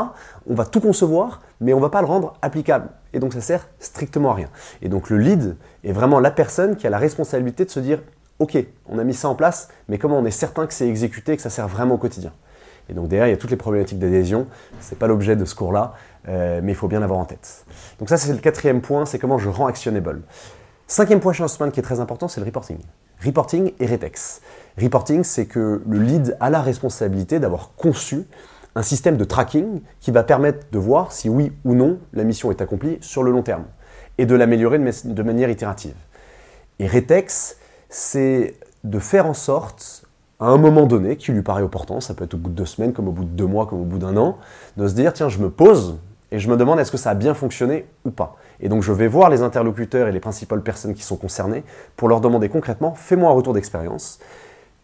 On 0.48 0.54
va 0.54 0.64
tout 0.64 0.80
concevoir, 0.80 1.40
mais 1.60 1.72
on 1.74 1.80
va 1.80 1.90
pas 1.90 2.00
le 2.00 2.06
rendre 2.06 2.34
applicable. 2.42 2.88
Et 3.12 3.18
donc 3.18 3.32
ça 3.32 3.40
sert 3.40 3.68
strictement 3.78 4.30
à 4.30 4.34
rien. 4.34 4.48
Et 4.82 4.88
donc 4.88 5.10
le 5.10 5.18
lead 5.18 5.56
est 5.84 5.92
vraiment 5.92 6.20
la 6.20 6.30
personne 6.30 6.76
qui 6.76 6.86
a 6.86 6.90
la 6.90 6.98
responsabilité 6.98 7.64
de 7.64 7.70
se 7.70 7.80
dire, 7.80 8.00
ok, 8.38 8.56
on 8.88 8.98
a 8.98 9.04
mis 9.04 9.14
ça 9.14 9.28
en 9.28 9.34
place, 9.34 9.68
mais 9.88 9.98
comment 9.98 10.18
on 10.18 10.24
est 10.24 10.30
certain 10.30 10.66
que 10.66 10.74
c'est 10.74 10.88
exécuté 10.88 11.32
et 11.32 11.36
que 11.36 11.42
ça 11.42 11.50
sert 11.50 11.68
vraiment 11.68 11.94
au 11.94 11.98
quotidien? 11.98 12.32
Et 12.88 12.92
donc 12.92 13.08
derrière, 13.08 13.28
il 13.28 13.30
y 13.30 13.34
a 13.34 13.36
toutes 13.36 13.50
les 13.50 13.56
problématiques 13.56 13.98
d'adhésion. 13.98 14.46
Ce 14.80 14.90
n'est 14.90 14.98
pas 14.98 15.06
l'objet 15.06 15.36
de 15.36 15.44
ce 15.44 15.54
cours-là, 15.54 15.94
euh, 16.28 16.60
mais 16.62 16.72
il 16.72 16.74
faut 16.74 16.88
bien 16.88 17.00
l'avoir 17.00 17.20
en 17.20 17.24
tête. 17.24 17.64
Donc 17.98 18.08
ça, 18.08 18.16
c'est 18.16 18.32
le 18.32 18.38
quatrième 18.38 18.80
point, 18.80 19.06
c'est 19.06 19.18
comment 19.18 19.38
je 19.38 19.48
rends 19.48 19.66
actionable. 19.66 20.22
Cinquième 20.90 21.20
point 21.20 21.32
chez 21.32 21.44
qui 21.72 21.78
est 21.78 21.84
très 21.84 22.00
important, 22.00 22.26
c'est 22.26 22.40
le 22.40 22.46
reporting. 22.46 22.78
Reporting 23.24 23.70
et 23.78 23.86
Retex. 23.86 24.40
Reporting, 24.76 25.22
c'est 25.22 25.46
que 25.46 25.80
le 25.86 25.98
lead 26.00 26.36
a 26.40 26.50
la 26.50 26.60
responsabilité 26.60 27.38
d'avoir 27.38 27.76
conçu 27.76 28.24
un 28.74 28.82
système 28.82 29.16
de 29.16 29.22
tracking 29.22 29.82
qui 30.00 30.10
va 30.10 30.24
permettre 30.24 30.66
de 30.72 30.78
voir 30.80 31.12
si 31.12 31.28
oui 31.28 31.52
ou 31.64 31.76
non 31.76 32.00
la 32.12 32.24
mission 32.24 32.50
est 32.50 32.60
accomplie 32.60 32.98
sur 33.02 33.22
le 33.22 33.30
long 33.30 33.42
terme 33.42 33.66
et 34.18 34.26
de 34.26 34.34
l'améliorer 34.34 34.80
de 34.80 35.22
manière 35.22 35.48
itérative. 35.48 35.94
Et 36.80 36.88
Retex, 36.88 37.56
c'est 37.88 38.56
de 38.82 38.98
faire 38.98 39.26
en 39.26 39.34
sorte, 39.34 40.06
à 40.40 40.46
un 40.46 40.58
moment 40.58 40.86
donné, 40.86 41.14
qui 41.14 41.30
lui 41.30 41.42
paraît 41.42 41.62
opportun, 41.62 42.00
ça 42.00 42.14
peut 42.14 42.24
être 42.24 42.34
au 42.34 42.38
bout 42.38 42.50
de 42.50 42.56
deux 42.56 42.66
semaines, 42.66 42.92
comme 42.92 43.06
au 43.06 43.12
bout 43.12 43.24
de 43.24 43.30
deux 43.30 43.46
mois, 43.46 43.66
comme 43.66 43.80
au 43.80 43.84
bout 43.84 43.98
d'un 43.98 44.16
an, 44.16 44.38
de 44.76 44.88
se 44.88 44.94
dire, 44.94 45.12
tiens, 45.12 45.28
je 45.28 45.38
me 45.38 45.50
pose 45.50 46.00
et 46.32 46.38
je 46.38 46.48
me 46.48 46.56
demande 46.56 46.78
est-ce 46.78 46.92
que 46.92 46.98
ça 46.98 47.10
a 47.10 47.14
bien 47.14 47.34
fonctionné 47.34 47.86
ou 48.04 48.10
pas? 48.10 48.36
Et 48.60 48.68
donc 48.68 48.82
je 48.82 48.92
vais 48.92 49.08
voir 49.08 49.30
les 49.30 49.42
interlocuteurs 49.42 50.08
et 50.08 50.12
les 50.12 50.20
principales 50.20 50.62
personnes 50.62 50.94
qui 50.94 51.02
sont 51.02 51.16
concernées 51.16 51.64
pour 51.96 52.08
leur 52.08 52.20
demander 52.20 52.48
concrètement, 52.48 52.94
fais-moi 52.94 53.30
un 53.30 53.34
retour 53.34 53.52
d'expérience. 53.52 54.20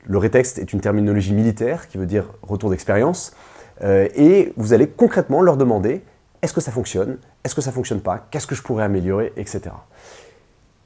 Le 0.05 0.19
rétexte 0.19 0.59
est 0.59 0.73
une 0.73 0.81
terminologie 0.81 1.35
militaire 1.35 1.89
qui 1.89 1.99
veut 1.99 2.07
dire 2.07 2.25
retour 2.43 2.71
d'expérience. 2.71 3.35
Euh, 3.83 4.09
et 4.15 4.53
vous 4.57 4.73
allez 4.73 4.89
concrètement 4.89 5.43
leur 5.43 5.57
demander 5.57 6.03
est-ce 6.43 6.53
que 6.53 6.61
ça 6.61 6.71
fonctionne? 6.71 7.19
Est-ce 7.45 7.55
que 7.55 7.61
ça 7.61 7.71
ne 7.71 7.75
fonctionne 7.75 8.01
pas? 8.01 8.27
Qu'est-ce 8.31 8.47
que 8.47 8.55
je 8.55 8.63
pourrais 8.63 8.85
améliorer 8.85 9.33
Etc. 9.37 9.63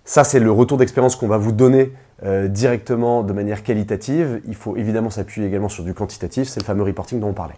Ça, 0.05 0.25
c'est 0.25 0.40
le 0.40 0.50
retour 0.50 0.79
d'expérience 0.79 1.17
qu'on 1.17 1.29
va 1.29 1.38
vous 1.38 1.52
donner 1.52 1.93
euh, 2.25 2.49
directement 2.49 3.23
de 3.23 3.33
manière 3.33 3.62
qualitative. 3.62 4.40
Il 4.47 4.55
faut 4.55 4.76
évidemment 4.76 5.11
s'appuyer 5.11 5.47
également 5.47 5.69
sur 5.69 5.85
du 5.85 5.95
quantitatif, 5.95 6.49
c'est 6.49 6.61
le 6.61 6.64
fameux 6.64 6.83
reporting 6.83 7.21
dont 7.21 7.29
on 7.29 7.33
parlait. 7.33 7.55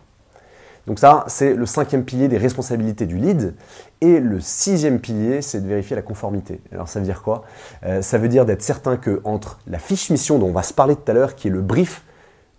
Donc 0.86 0.98
ça, 0.98 1.24
c'est 1.28 1.54
le 1.54 1.66
cinquième 1.66 2.04
pilier 2.04 2.28
des 2.28 2.38
responsabilités 2.38 3.06
du 3.06 3.16
lead. 3.16 3.54
Et 4.00 4.18
le 4.18 4.40
sixième 4.40 4.98
pilier, 4.98 5.42
c'est 5.42 5.60
de 5.60 5.68
vérifier 5.68 5.94
la 5.94 6.02
conformité. 6.02 6.60
Alors 6.72 6.88
ça 6.88 6.98
veut 6.98 7.04
dire 7.04 7.22
quoi? 7.22 7.44
Euh, 7.84 8.02
Ça 8.02 8.18
veut 8.18 8.28
dire 8.28 8.44
d'être 8.44 8.62
certain 8.62 8.96
que 8.96 9.20
entre 9.24 9.58
la 9.66 9.78
fiche 9.78 10.10
mission 10.10 10.38
dont 10.38 10.48
on 10.48 10.52
va 10.52 10.62
se 10.62 10.74
parler 10.74 10.96
tout 10.96 11.08
à 11.10 11.14
l'heure, 11.14 11.36
qui 11.36 11.48
est 11.48 11.52
le 11.52 11.60
brief 11.60 12.02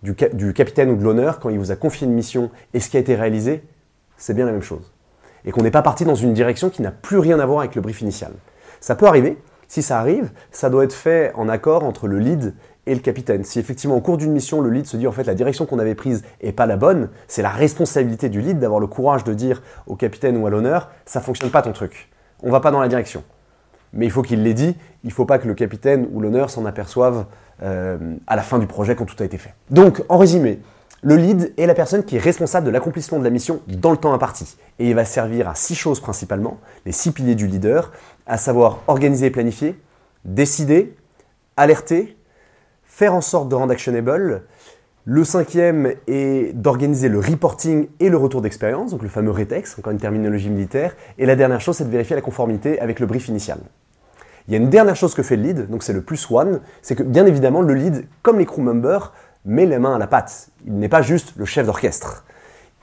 du, 0.02 0.52
capitaine 0.52 0.90
ou 0.90 0.96
de 0.96 1.02
l'honneur, 1.02 1.40
quand 1.40 1.48
il 1.48 1.58
vous 1.58 1.70
a 1.70 1.76
confié 1.76 2.06
une 2.06 2.12
mission, 2.12 2.50
et 2.74 2.80
ce 2.80 2.90
qui 2.90 2.96
a 2.96 3.00
été 3.00 3.14
réalisé, 3.14 3.64
c'est 4.16 4.34
bien 4.34 4.46
la 4.46 4.52
même 4.52 4.62
chose. 4.62 4.92
Et 5.44 5.50
qu'on 5.50 5.62
n'est 5.62 5.70
pas 5.70 5.82
parti 5.82 6.04
dans 6.04 6.14
une 6.14 6.34
direction 6.34 6.70
qui 6.70 6.82
n'a 6.82 6.90
plus 6.90 7.18
rien 7.18 7.40
à 7.40 7.46
voir 7.46 7.60
avec 7.60 7.74
le 7.74 7.80
brief 7.80 8.00
initial. 8.00 8.32
Ça 8.80 8.94
peut 8.94 9.06
arriver. 9.06 9.38
Si 9.66 9.82
ça 9.82 9.98
arrive, 9.98 10.30
ça 10.50 10.68
doit 10.68 10.84
être 10.84 10.92
fait 10.92 11.32
en 11.34 11.48
accord 11.48 11.84
entre 11.84 12.06
le 12.06 12.18
lead 12.18 12.54
et 12.86 12.94
le 12.94 13.00
capitaine. 13.00 13.44
Si 13.44 13.58
effectivement 13.58 13.96
au 13.96 14.00
cours 14.00 14.16
d'une 14.16 14.32
mission, 14.32 14.60
le 14.60 14.70
lead 14.70 14.86
se 14.86 14.96
dit 14.96 15.06
en 15.06 15.12
fait 15.12 15.24
la 15.24 15.34
direction 15.34 15.66
qu'on 15.66 15.78
avait 15.78 15.94
prise 15.94 16.22
est 16.40 16.52
pas 16.52 16.66
la 16.66 16.76
bonne, 16.76 17.08
c'est 17.28 17.42
la 17.42 17.50
responsabilité 17.50 18.28
du 18.28 18.40
lead 18.40 18.58
d'avoir 18.58 18.80
le 18.80 18.86
courage 18.86 19.24
de 19.24 19.34
dire 19.34 19.62
au 19.86 19.96
capitaine 19.96 20.36
ou 20.36 20.46
à 20.46 20.50
l'honneur, 20.50 20.90
ça 21.06 21.20
fonctionne 21.20 21.50
pas 21.50 21.62
ton 21.62 21.72
truc. 21.72 22.10
On 22.42 22.50
va 22.50 22.60
pas 22.60 22.70
dans 22.70 22.80
la 22.80 22.88
direction. 22.88 23.24
Mais 23.92 24.06
il 24.06 24.10
faut 24.10 24.22
qu'il 24.22 24.42
l'ait 24.42 24.54
dit, 24.54 24.76
il 25.04 25.12
faut 25.12 25.24
pas 25.24 25.38
que 25.38 25.46
le 25.46 25.54
capitaine 25.54 26.08
ou 26.12 26.20
l'honneur 26.20 26.50
s'en 26.50 26.66
aperçoive 26.66 27.26
euh, 27.62 28.16
à 28.26 28.36
la 28.36 28.42
fin 28.42 28.58
du 28.58 28.66
projet 28.66 28.96
quand 28.96 29.04
tout 29.04 29.20
a 29.22 29.24
été 29.24 29.38
fait. 29.38 29.54
Donc, 29.70 30.02
en 30.08 30.18
résumé, 30.18 30.58
le 31.02 31.16
lead 31.16 31.52
est 31.56 31.66
la 31.66 31.74
personne 31.74 32.02
qui 32.02 32.16
est 32.16 32.20
responsable 32.20 32.66
de 32.66 32.72
l'accomplissement 32.72 33.18
de 33.18 33.24
la 33.24 33.30
mission 33.30 33.60
dans 33.68 33.92
le 33.92 33.96
temps 33.96 34.12
imparti. 34.12 34.56
Et 34.78 34.88
il 34.88 34.94
va 34.94 35.04
servir 35.04 35.48
à 35.48 35.54
six 35.54 35.74
choses 35.74 36.00
principalement, 36.00 36.58
les 36.86 36.92
six 36.92 37.12
piliers 37.12 37.34
du 37.34 37.46
leader, 37.46 37.92
à 38.26 38.38
savoir 38.38 38.80
organiser 38.88 39.26
et 39.26 39.30
planifier, 39.30 39.78
décider, 40.24 40.96
alerter, 41.56 42.16
faire 42.94 43.12
en 43.12 43.20
sorte 43.20 43.48
de 43.48 43.56
rendre 43.56 43.72
actionable. 43.72 44.42
Le 45.04 45.24
cinquième 45.24 45.94
est 46.06 46.52
d'organiser 46.54 47.08
le 47.08 47.18
reporting 47.18 47.88
et 47.98 48.08
le 48.08 48.16
retour 48.16 48.40
d'expérience, 48.40 48.92
donc 48.92 49.02
le 49.02 49.08
fameux 49.08 49.32
RETEX, 49.32 49.80
encore 49.80 49.92
une 49.92 49.98
terminologie 49.98 50.48
militaire. 50.48 50.94
Et 51.18 51.26
la 51.26 51.34
dernière 51.34 51.60
chose, 51.60 51.76
c'est 51.76 51.84
de 51.84 51.90
vérifier 51.90 52.14
la 52.14 52.22
conformité 52.22 52.78
avec 52.78 53.00
le 53.00 53.06
brief 53.06 53.26
initial. 53.26 53.58
Il 54.46 54.54
y 54.54 54.56
a 54.56 54.60
une 54.60 54.70
dernière 54.70 54.94
chose 54.94 55.12
que 55.12 55.24
fait 55.24 55.34
le 55.34 55.42
lead, 55.42 55.68
donc 55.70 55.82
c'est 55.82 55.92
le 55.92 56.02
plus 56.02 56.30
one, 56.30 56.60
c'est 56.82 56.94
que 56.94 57.02
bien 57.02 57.26
évidemment 57.26 57.62
le 57.62 57.74
lead, 57.74 58.06
comme 58.22 58.38
les 58.38 58.46
crew 58.46 58.60
members, 58.60 59.12
met 59.44 59.66
les 59.66 59.80
mains 59.80 59.96
à 59.96 59.98
la 59.98 60.06
pâte. 60.06 60.50
Il 60.64 60.78
n'est 60.78 60.88
pas 60.88 61.02
juste 61.02 61.32
le 61.36 61.46
chef 61.46 61.66
d'orchestre. 61.66 62.24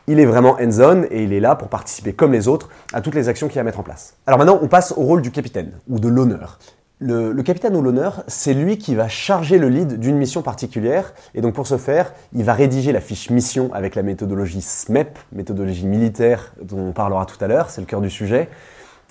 Il 0.08 0.20
est 0.20 0.25
vraiment 0.25 0.58
hands-on 0.60 1.03
et 1.10 1.24
il 1.24 1.32
est 1.32 1.39
là 1.39 1.56
pour 1.56 1.70
participer 1.70 2.12
comme 2.12 2.34
les 2.34 2.50
autres 2.50 2.68
à 2.91 3.00
toutes 3.00 3.15
les 3.15 3.30
actions 3.30 3.48
qu'il 3.48 3.58
y 3.58 3.60
a 3.60 3.63
mettre 3.63 3.80
en 3.80 3.84
place. 3.84 4.18
Alors 4.27 4.39
maintenant, 4.39 4.60
on 4.62 4.68
passe 4.68 4.91
au 4.91 5.03
rôle 5.03 5.22
du 5.22 5.32
capitaine 5.32 5.72
ou 5.88 6.00
de 6.00 6.10
l'honneur. 6.10 6.60
Le, 7.03 7.41
capitaine 7.41 7.75
ou 7.75 7.81
l'honneur, 7.81 8.24
c'est 8.27 8.53
lui 8.53 8.77
qui 8.77 8.93
va 8.93 9.08
charger 9.08 9.58
le 9.58 9.70
lead 9.70 10.00
d'une 10.00 10.17
mission 10.17 10.43
particulière. 10.43 11.15
Et 11.34 11.41
donc 11.41 11.55
pour 11.55 11.65
ce 11.65 11.77
faire, 11.77 12.13
il 12.36 12.43
va 12.43 12.53
rédiger 12.53 12.91
la 12.91 13.01
fiche 13.01 13.31
mission 13.31 13.74
avec 13.74 13.96
la 13.96 14.03
méthodologie 14.03 14.62
SMEP, 14.62 15.17
méthodologie 15.31 15.88
militaire 15.88 16.53
dont 16.62 16.89
on 16.89 16.91
parlera 16.91 17.25
tout 17.25 17.43
à 17.43 17.48
l'heure, 17.48 17.72
c'est 17.72 17.81
le 17.81 17.88
cœur 17.88 18.01
du 18.01 18.12
sujet. 18.12 18.50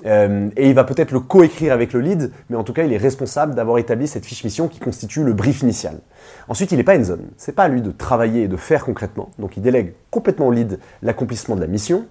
Euh, 0.06 0.50
et 0.56 0.68
il 0.68 0.74
va 0.74 0.84
peut-être 0.84 1.10
le 1.10 1.18
coécrire 1.18 1.72
avec 1.72 1.92
le 1.92 2.00
lead, 2.00 2.30
mais 2.48 2.56
en 2.56 2.62
tout 2.62 2.72
cas, 2.72 2.84
il 2.84 2.92
est 2.92 2.96
responsable 2.96 3.56
d'avoir 3.56 3.78
établi 3.78 4.06
cette 4.06 4.24
fiche 4.24 4.44
mission 4.44 4.68
qui 4.68 4.78
constitue 4.78 5.24
le 5.24 5.32
brief 5.32 5.62
initial. 5.62 5.98
Ensuite, 6.48 6.70
il 6.70 6.76
n'est 6.76 6.84
pas 6.84 6.96
en 6.96 7.02
zone. 7.02 7.26
C'est 7.36 7.56
pas 7.56 7.64
à 7.64 7.68
lui 7.68 7.82
de 7.82 7.90
travailler 7.90 8.44
et 8.44 8.48
de 8.48 8.56
faire 8.56 8.84
concrètement. 8.84 9.30
Donc, 9.40 9.56
il 9.56 9.62
délègue 9.62 9.94
complètement 10.10 10.46
au 10.46 10.52
lead 10.52 10.78
l'accomplissement 11.02 11.56
de 11.56 11.60
la 11.60 11.66
mission. 11.66 12.06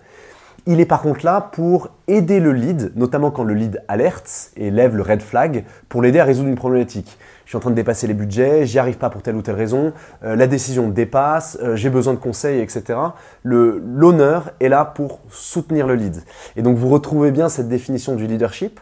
Il 0.65 0.79
est 0.79 0.85
par 0.85 1.01
contre 1.01 1.25
là 1.25 1.49
pour 1.51 1.89
aider 2.07 2.39
le 2.39 2.51
lead, 2.53 2.91
notamment 2.95 3.31
quand 3.31 3.43
le 3.43 3.53
lead 3.53 3.83
alerte 3.87 4.51
et 4.57 4.71
lève 4.71 4.95
le 4.95 5.03
red 5.03 5.21
flag, 5.21 5.65
pour 5.87 6.01
l'aider 6.01 6.19
à 6.19 6.25
résoudre 6.25 6.49
une 6.49 6.55
problématique 6.55 7.17
je 7.49 7.53
suis 7.53 7.57
en 7.57 7.61
train 7.61 7.71
de 7.71 7.75
dépasser 7.75 8.05
les 8.05 8.13
budgets, 8.13 8.67
j'y 8.67 8.77
arrive 8.77 8.99
pas 8.99 9.09
pour 9.09 9.23
telle 9.23 9.35
ou 9.35 9.41
telle 9.41 9.55
raison, 9.55 9.91
euh, 10.23 10.35
la 10.35 10.45
décision 10.45 10.87
dépasse, 10.87 11.57
euh, 11.63 11.75
j'ai 11.75 11.89
besoin 11.89 12.13
de 12.13 12.19
conseils, 12.19 12.61
etc. 12.61 12.99
L'honneur 13.43 14.51
est 14.59 14.69
là 14.69 14.85
pour 14.85 15.21
soutenir 15.31 15.87
le 15.87 15.95
lead. 15.95 16.21
Et 16.57 16.61
donc 16.61 16.77
vous 16.77 16.89
retrouvez 16.89 17.31
bien 17.31 17.49
cette 17.49 17.67
définition 17.67 18.13
du 18.13 18.27
leadership 18.27 18.79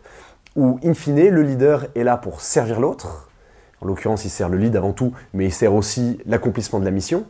où, 0.57 0.81
in 0.84 0.93
fine, 0.93 1.29
le 1.29 1.43
leader 1.43 1.86
est 1.96 2.03
là 2.03 2.17
pour 2.17 2.41
servir 2.41 2.81
l'autre. 2.81 3.29
En 3.79 3.86
l'occurrence, 3.86 4.25
il 4.25 4.29
sert 4.29 4.50
le 4.50 4.57
lead 4.57 4.75
avant 4.75 4.91
tout, 4.91 5.13
mais 5.34 5.46
il 5.46 5.53
sert 5.53 5.74
aussi 5.74 6.19
l'accomplissement 6.25 6.81
de 6.81 6.86
la 6.86 6.91
mission. 6.91 7.24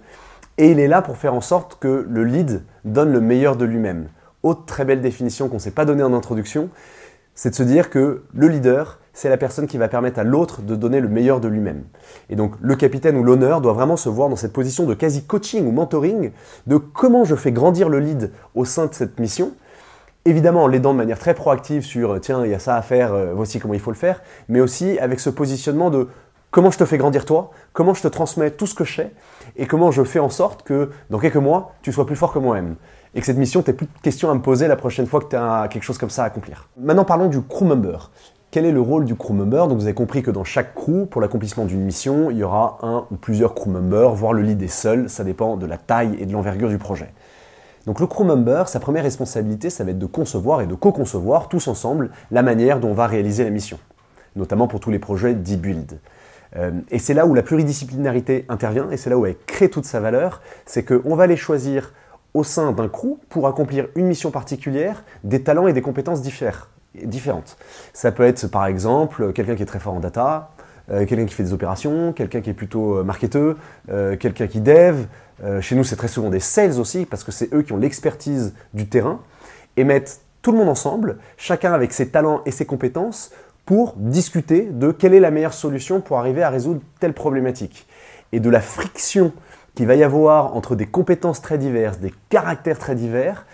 Et 0.57 0.71
il 0.71 0.79
est 0.79 0.87
là 0.87 1.03
pour 1.03 1.17
faire 1.17 1.35
en 1.35 1.41
sorte 1.41 1.77
que 1.79 2.03
le 2.09 2.23
lead 2.23 2.63
donne 2.83 3.11
le 3.11 3.21
meilleur 3.21 3.57
de 3.57 3.65
lui-même. 3.65 4.07
Autre 4.47 4.63
très 4.65 4.85
belle 4.85 5.01
définition 5.01 5.49
qu'on 5.49 5.55
ne 5.55 5.59
s'est 5.59 5.71
pas 5.71 5.83
donnée 5.83 6.03
en 6.03 6.13
introduction, 6.13 6.69
c'est 7.35 7.49
de 7.49 7.55
se 7.55 7.63
dire 7.63 7.89
que 7.89 8.23
le 8.33 8.47
leader, 8.47 8.97
c'est 9.11 9.27
la 9.27 9.35
personne 9.35 9.67
qui 9.67 9.77
va 9.77 9.89
permettre 9.89 10.19
à 10.19 10.23
l'autre 10.23 10.61
de 10.61 10.73
donner 10.77 11.01
le 11.01 11.09
meilleur 11.09 11.41
de 11.41 11.49
lui-même. 11.49 11.83
Et 12.29 12.37
donc 12.37 12.53
le 12.61 12.77
capitaine 12.77 13.17
ou 13.17 13.23
l'honneur 13.25 13.59
doit 13.59 13.73
vraiment 13.73 13.97
se 13.97 14.07
voir 14.07 14.29
dans 14.29 14.37
cette 14.37 14.53
position 14.53 14.85
de 14.85 14.93
quasi 14.93 15.25
coaching 15.25 15.67
ou 15.67 15.73
mentoring 15.73 16.31
de 16.65 16.77
comment 16.77 17.25
je 17.25 17.35
fais 17.35 17.51
grandir 17.51 17.89
le 17.89 17.99
lead 17.99 18.31
au 18.55 18.63
sein 18.63 18.85
de 18.85 18.93
cette 18.93 19.19
mission. 19.19 19.51
Évidemment 20.23 20.63
en 20.63 20.67
l'aidant 20.67 20.93
de 20.93 20.97
manière 20.97 21.19
très 21.19 21.33
proactive 21.33 21.83
sur 21.83 22.17
tiens, 22.21 22.45
il 22.45 22.51
y 22.51 22.55
a 22.55 22.59
ça 22.59 22.77
à 22.77 22.81
faire, 22.81 23.13
euh, 23.13 23.33
voici 23.35 23.59
comment 23.59 23.73
il 23.73 23.81
faut 23.81 23.91
le 23.91 23.97
faire, 23.97 24.21
mais 24.47 24.61
aussi 24.61 24.97
avec 24.99 25.19
ce 25.19 25.29
positionnement 25.29 25.89
de 25.89 26.07
comment 26.51 26.71
je 26.71 26.77
te 26.77 26.85
fais 26.85 26.97
grandir 26.97 27.25
toi, 27.25 27.51
comment 27.73 27.93
je 27.93 28.01
te 28.01 28.07
transmets 28.07 28.51
tout 28.51 28.65
ce 28.65 28.75
que 28.75 28.85
je 28.85 28.95
sais 28.95 29.11
et 29.57 29.67
comment 29.67 29.91
je 29.91 30.05
fais 30.05 30.19
en 30.19 30.29
sorte 30.29 30.63
que 30.63 30.91
dans 31.09 31.19
quelques 31.19 31.35
mois, 31.35 31.73
tu 31.81 31.91
sois 31.91 32.05
plus 32.05 32.15
fort 32.15 32.31
que 32.31 32.39
moi-même 32.39 32.77
et 33.15 33.19
que 33.19 33.25
cette 33.25 33.37
mission, 33.37 33.61
tu 33.61 33.73
plus 33.73 33.85
de 33.85 33.91
questions 34.01 34.29
à 34.29 34.33
me 34.33 34.41
poser 34.41 34.67
la 34.67 34.75
prochaine 34.75 35.07
fois 35.07 35.21
que 35.21 35.29
tu 35.29 35.35
as 35.35 35.67
quelque 35.69 35.83
chose 35.83 35.97
comme 35.97 36.09
ça 36.09 36.23
à 36.23 36.27
accomplir. 36.27 36.69
Maintenant, 36.77 37.05
parlons 37.05 37.27
du 37.27 37.41
crew 37.41 37.63
member. 37.63 38.11
Quel 38.49 38.65
est 38.65 38.71
le 38.71 38.81
rôle 38.81 39.05
du 39.05 39.15
crew 39.15 39.33
member? 39.33 39.67
Donc 39.67 39.77
vous 39.77 39.83
avez 39.83 39.93
compris 39.93 40.23
que 40.23 40.31
dans 40.31 40.45
chaque 40.45 40.73
crew, 40.73 41.05
pour 41.09 41.19
l'accomplissement 41.19 41.65
d'une 41.65 41.81
mission, 41.81 42.31
il 42.31 42.37
y 42.37 42.43
aura 42.43 42.77
un 42.81 43.05
ou 43.11 43.15
plusieurs 43.15 43.53
crew 43.53 43.67
members, 43.67 44.13
voire 44.13 44.33
le 44.33 44.41
lead 44.41 44.61
est 44.61 44.67
seul, 44.67 45.09
ça 45.09 45.23
dépend 45.23 45.57
de 45.57 45.65
la 45.65 45.77
taille 45.77 46.15
et 46.19 46.25
de 46.25 46.31
l'envergure 46.31 46.69
du 46.69 46.77
projet. 46.77 47.11
Donc 47.85 47.99
le 47.99 48.07
crew 48.07 48.23
member, 48.23 48.63
sa 48.67 48.79
première 48.79 49.03
responsabilité, 49.03 49.69
ça 49.69 49.83
va 49.83 49.91
être 49.91 49.99
de 49.99 50.05
concevoir 50.05 50.61
et 50.61 50.67
de 50.67 50.75
co-concevoir 50.75 51.49
tous 51.49 51.67
ensemble 51.67 52.09
la 52.31 52.41
manière 52.41 52.79
dont 52.79 52.89
on 52.89 52.93
va 52.93 53.07
réaliser 53.07 53.43
la 53.43 53.49
mission, 53.49 53.79
notamment 54.35 54.67
pour 54.67 54.79
tous 54.79 54.91
les 54.91 54.99
projets 54.99 55.33
d'e-build. 55.33 55.99
Euh, 56.55 56.71
et 56.89 56.99
c'est 56.99 57.13
là 57.13 57.25
où 57.25 57.33
la 57.33 57.43
pluridisciplinarité 57.43 58.45
intervient, 58.49 58.89
et 58.91 58.97
c'est 58.97 59.09
là 59.09 59.17
où 59.17 59.25
elle 59.25 59.37
crée 59.45 59.69
toute 59.69 59.85
sa 59.85 59.99
valeur, 59.99 60.41
c'est 60.65 60.83
qu'on 60.83 61.15
va 61.15 61.27
les 61.27 61.37
choisir 61.37 61.93
au 62.37 62.43
sein 62.43 62.71
d'un 62.71 62.87
crew 62.87 63.17
pour 63.29 63.47
accomplir 63.47 63.87
une 63.95 64.05
mission 64.05 64.29
particulière, 64.29 65.03
des 65.23 65.41
talents 65.41 65.67
et 65.67 65.73
des 65.73 65.81
compétences 65.81 66.21
différentes. 66.21 67.57
Ça 67.93 68.11
peut 68.11 68.23
être 68.23 68.47
par 68.47 68.67
exemple 68.67 69.33
quelqu'un 69.33 69.55
qui 69.55 69.63
est 69.63 69.67
très 69.67 69.79
fort 69.79 69.95
en 69.95 69.99
data, 69.99 70.51
euh, 70.91 71.07
quelqu'un 71.07 71.25
qui 71.25 71.33
fait 71.33 71.43
des 71.43 71.53
opérations, 71.53 72.13
quelqu'un 72.13 72.41
qui 72.41 72.51
est 72.51 72.53
plutôt 72.53 72.97
euh, 72.97 73.03
marketeur, 73.03 73.55
quelqu'un 74.19 74.45
qui 74.45 74.61
dev. 74.61 75.05
chez 75.61 75.75
nous, 75.75 75.83
c'est 75.83 75.95
très 75.95 76.07
souvent 76.07 76.29
des 76.29 76.39
sales 76.39 76.79
aussi, 76.79 77.05
parce 77.05 77.23
que 77.23 77.31
c'est 77.31 77.51
eux 77.53 77.63
qui 77.63 77.73
ont 77.73 77.77
l'expertise 77.77 78.53
du 78.73 78.87
terrain, 78.87 79.19
et 79.75 79.83
mettre 79.83 80.11
tout 80.43 80.51
le 80.51 80.59
monde 80.59 80.69
ensemble, 80.69 81.17
chacun 81.37 81.73
avec 81.73 81.91
ses 81.91 82.09
talents 82.09 82.41
et 82.45 82.51
ses 82.51 82.65
compétences, 82.65 83.31
pour 83.65 83.95
discuter 83.97 84.69
de 84.71 84.91
quelle 84.91 85.13
est 85.13 85.19
la 85.19 85.31
meilleure 85.31 85.53
solution 85.53 86.01
pour 86.01 86.19
arriver 86.19 86.43
à 86.43 86.49
résoudre 86.49 86.81
telle 86.99 87.13
problématique. 87.13 87.87
Et 88.31 88.39
de 88.39 88.49
la 88.49 88.61
friction 88.61 89.33
qu'il 89.77 89.85
va 89.85 89.93
y 89.93 90.03
avoir 90.03 90.55
entre 90.55 90.75
des 90.75 90.87
compétences 90.87 91.39
très 91.39 91.59
diverses, 91.59 91.99
des 91.99 92.11
caractères 92.29 92.79
très 92.79 92.95
divers, 92.95 93.45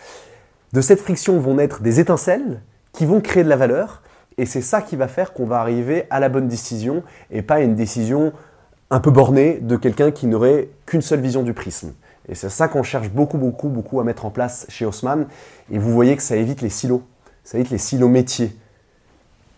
de 0.72 0.80
cette 0.80 1.02
friction 1.02 1.38
vont 1.38 1.56
naître 1.56 1.82
des 1.82 2.00
étincelles 2.00 2.62
qui 2.94 3.06
vont 3.06 3.20
créer 3.20 3.44
de 3.44 3.50
la 3.50 3.58
valeur. 3.58 4.02
Et 4.38 4.46
c'est 4.46 4.62
ça 4.62 4.82
qui 4.82 4.96
va 4.96 5.10
faire 5.10 5.34
qu'on 5.34 5.46
va 5.46 5.60
arriver 5.60 6.06
à 6.10 6.22
la 6.22 6.30
bonne 6.30 6.48
décision 6.48 7.04
et 7.30 7.42
pas 7.42 7.56
à 7.56 7.60
une 7.60 7.76
décision 7.76 8.32
un 8.90 9.02
peu 9.02 9.12
bornée 9.12 9.60
de 9.62 9.76
quelqu'un 9.76 10.12
qui 10.12 10.28
n'aurait 10.28 10.70
qu'une 10.86 11.02
seule 11.02 11.20
vision 11.20 11.44
du 11.44 11.54
prisme. 11.54 11.92
Et 12.30 12.36
c'est 12.36 12.48
ça 12.48 12.70
qu'on 12.70 12.84
cherche 12.84 13.10
beaucoup, 13.10 13.38
beaucoup, 13.38 13.68
beaucoup 13.68 14.00
à 14.00 14.06
mettre 14.06 14.26
en 14.26 14.30
place 14.30 14.66
chez 14.70 14.86
Haussmann. 14.86 15.28
Et 15.74 15.78
vous 15.78 15.92
voyez 15.92 16.16
que 16.16 16.24
ça 16.24 16.38
évite 16.38 16.62
les 16.62 16.70
silos. 16.70 17.04
Ça 17.44 17.58
évite 17.58 17.70
les 17.70 17.78
silos 17.78 18.08
métiers. 18.08 18.56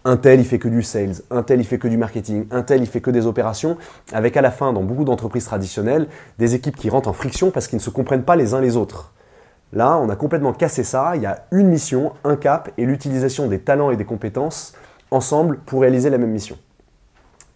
Un 0.07 0.17
tel, 0.17 0.39
il 0.39 0.45
fait 0.45 0.59
que 0.59 0.67
du 0.67 0.83
sales, 0.83 1.15
un 1.31 1.41
tel, 1.41 1.59
il 1.59 1.65
fait 1.65 1.79
que 1.79 1.87
du 1.87 1.97
marketing, 1.97 2.45
un 2.51 2.61
tel, 2.61 2.81
il 2.81 2.85
fait 2.85 3.01
que 3.01 3.09
des 3.09 3.25
opérations, 3.25 3.75
avec 4.13 4.37
à 4.37 4.41
la 4.41 4.51
fin, 4.51 4.71
dans 4.71 4.83
beaucoup 4.83 5.03
d'entreprises 5.03 5.45
traditionnelles, 5.45 6.07
des 6.37 6.53
équipes 6.53 6.75
qui 6.75 6.91
rentrent 6.91 7.09
en 7.09 7.13
friction 7.13 7.49
parce 7.49 7.67
qu'ils 7.67 7.77
ne 7.77 7.81
se 7.83 7.89
comprennent 7.89 8.21
pas 8.21 8.35
les 8.35 8.53
uns 8.53 8.61
les 8.61 8.77
autres. 8.77 9.13
Là, 9.73 9.97
on 9.97 10.07
a 10.09 10.15
complètement 10.15 10.53
cassé 10.53 10.83
ça, 10.83 11.15
il 11.15 11.23
y 11.23 11.25
a 11.25 11.47
une 11.51 11.69
mission, 11.69 12.13
un 12.23 12.35
cap 12.35 12.71
et 12.77 12.85
l'utilisation 12.85 13.47
des 13.47 13.57
talents 13.57 13.89
et 13.89 13.97
des 13.97 14.05
compétences 14.05 14.73
ensemble 15.09 15.57
pour 15.65 15.81
réaliser 15.81 16.11
la 16.11 16.19
même 16.19 16.29
mission. 16.29 16.55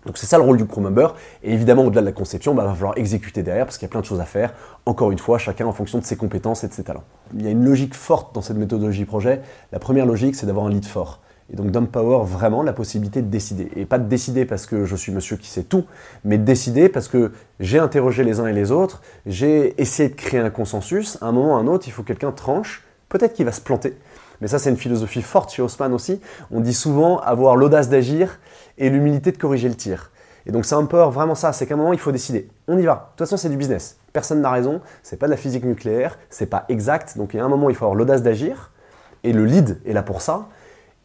Donc 0.08 0.18
c'est 0.18 0.25
ça 0.25 0.39
le 0.39 0.44
rôle 0.44 0.58
du 0.58 0.65
crew 0.65 0.79
member. 0.79 1.10
Et 1.44 1.53
évidemment, 1.53 1.84
au-delà 1.84 2.01
de 2.01 2.08
la 2.08 2.13
conception, 2.13 2.56
bah, 2.56 2.63
il 2.65 2.70
va 2.70 2.74
falloir 2.74 2.98
exécuter 2.98 3.44
derrière 3.44 3.65
parce 3.65 3.77
qu'il 3.77 3.86
y 3.86 3.89
a 3.89 3.91
plein 3.91 4.01
de 4.01 4.06
choses 4.06 4.22
à 4.22 4.25
faire. 4.25 4.56
Encore 4.88 5.12
une 5.12 5.20
fois, 5.20 5.38
chacun 5.38 5.68
en 5.68 5.74
fonction 5.74 6.00
de 6.00 6.03
ses 6.03 6.15
compétences 6.15 6.63
et 6.63 6.68
de 6.68 6.74
ses 6.74 6.84
talents. 6.84 7.03
Il 7.36 7.44
y 7.44 7.48
a 7.48 7.51
une 7.51 7.63
logique 7.63 7.94
forte 7.94 8.34
dans 8.34 8.41
cette 8.41 8.58
méthodologie 8.58 9.06
projet. 9.06 9.41
La 9.72 9.77
première 9.77 10.08
logique, 10.08 10.36
c'est 10.36 10.48
d'avoir 10.48 10.65
un 10.65 10.70
lead 10.72 10.86
fort. 10.86 11.20
Et 11.51 11.56
donc 11.56 11.72
d'empower 11.72 12.25
vraiment 12.25 12.62
la 12.62 12.74
possibilité 12.74 13.22
de 13.22 13.27
décider. 13.27 13.72
Et 13.75 13.86
pas 13.86 13.98
de 13.98 14.08
décider 14.08 14.46
parce 14.46 14.65
que 14.65 14.86
je 14.86 14.96
suis 14.96 15.12
monsieur 15.12 15.36
qui 15.36 15.48
sait 15.48 15.63
tout, 15.63 15.86
mais 16.24 16.38
de 16.38 16.44
décider 16.44 16.89
parce 16.89 17.08
que 17.08 17.32
j'ai 17.60 17.79
interrogé 17.79 18.24
les 18.24 18.39
uns 18.39 18.48
et 18.48 18.53
les 18.53 18.72
autres, 18.72 19.01
j'ai 19.25 19.79
essayé 19.82 20.10
de 20.10 20.15
créer 20.15 20.39
un 20.39 20.51
consensus. 20.51 21.18
À 21.22 21.27
un 21.27 21.32
moment 21.32 21.53
ou 21.53 21.58
à 21.58 21.60
un 21.60 21.68
autre, 21.68 21.88
il 21.88 21.91
faut 21.91 22.03
que 22.03 22.10
quelqu'un 22.10 22.32
tranche. 22.32 22.84
Peut-être 23.10 23.34
qu'il 23.34 23.46
va 23.46 23.51
se 23.51 23.62
planter. 23.62 23.98
Mais 24.41 24.48
ça, 24.48 24.60
c'est 24.60 24.70
une 24.70 24.77
philosophie 24.77 25.22
forte 25.22 25.51
chez 25.51 25.62
Haussmann 25.62 25.94
aussi. 25.94 26.22
On 26.51 26.60
dit 26.60 26.74
souvent 26.74 27.20
avoir 27.20 27.56
l'audace 27.56 27.89
d'agir 27.89 28.39
et 28.77 28.89
l'humilité 28.89 29.32
de 29.32 29.38
corriger 29.38 29.68
le 29.68 29.75
tir. 29.75 30.12
Et 30.46 30.51
donc 30.51 30.65
ça 30.65 30.77
empower 30.77 31.12
vraiment 31.12 31.36
ça, 31.36 31.53
c'est 31.53 31.65
qu'à 31.65 31.74
un 31.74 31.77
moment, 31.77 31.94
il 31.94 32.00
faut 32.00 32.12
décider. 32.12 32.50
On 32.68 32.77
y 32.77 32.86
va. 32.86 32.94
De 32.94 33.00
toute 33.18 33.27
façon, 33.27 33.38
c'est 33.38 33.50
du 33.50 33.58
business. 33.58 33.98
Personne 34.13 34.41
n'a 34.41 34.50
raison, 34.50 34.82
c'est 35.03 35.18
pas 35.18 35.27
de 35.27 35.32
la 35.32 35.38
physique 35.38 35.63
nucléaire, 35.63 36.18
c'est 36.29 36.48
pas 36.48 36.65
exact. 36.70 37.18
Donc 37.18 37.34
il 37.34 37.38
y 37.38 37.39
a 37.39 37.46
un 37.46 37.50
moment, 37.50 37.70
il 37.70 37.75
faut 37.75 37.86
avoir 37.86 37.96
l'audace 37.96 38.24
d'agir. 38.24 38.72
Et 39.24 39.34
le 39.34 39.46
lead 39.46 39.79
est 39.86 39.94
là 39.94 40.01
pour 40.01 40.22
ça. 40.22 40.48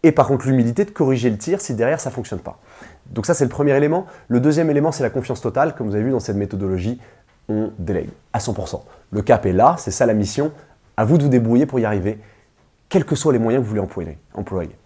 Et 0.05 0.13
par 0.13 0.29
contre, 0.29 0.47
l'humilité 0.47 0.85
de 0.85 0.91
corriger 0.91 1.31
le 1.31 1.39
tir 1.39 1.63
si 1.63 1.73
derrière 1.73 1.99
ça 1.99 2.11
ne 2.11 2.15
fonctionne 2.15 2.39
pas. 2.39 2.59
Donc 3.07 3.25
ça, 3.25 3.33
c'est 3.33 3.45
le 3.45 3.51
premier 3.51 3.75
élément. 3.75 4.05
Le 4.29 4.39
deuxième 4.39 4.69
élément, 4.69 4.93
c'est 4.93 5.03
la 5.03 5.09
confiance 5.09 5.41
totale. 5.41 5.75
Comme 5.75 5.89
vous 5.89 5.95
avez 5.95 6.05
vu 6.05 6.11
dans 6.11 6.21
cette 6.21 6.37
méthodologie, 6.37 7.01
on 7.49 7.73
délègue 7.79 8.11
à 8.35 8.39
100%. 8.39 8.83
Le 9.11 9.23
cap 9.23 9.47
est 9.47 9.55
là, 9.55 9.77
c'est 9.79 9.91
ça 9.91 10.05
la 10.05 10.13
mission. 10.13 10.53
À 10.99 11.07
vous 11.07 11.17
de 11.17 11.23
vous 11.23 11.31
débrouiller 11.31 11.65
pour 11.65 11.81
y 11.81 11.87
arriver, 11.87 12.19
quels 12.91 13.07
que 13.07 13.17
soient 13.17 13.33
les 13.33 13.39
moyens 13.39 13.65
que 13.65 13.67
vous 13.67 13.75
voulez 13.75 14.19
employer. 14.35 14.77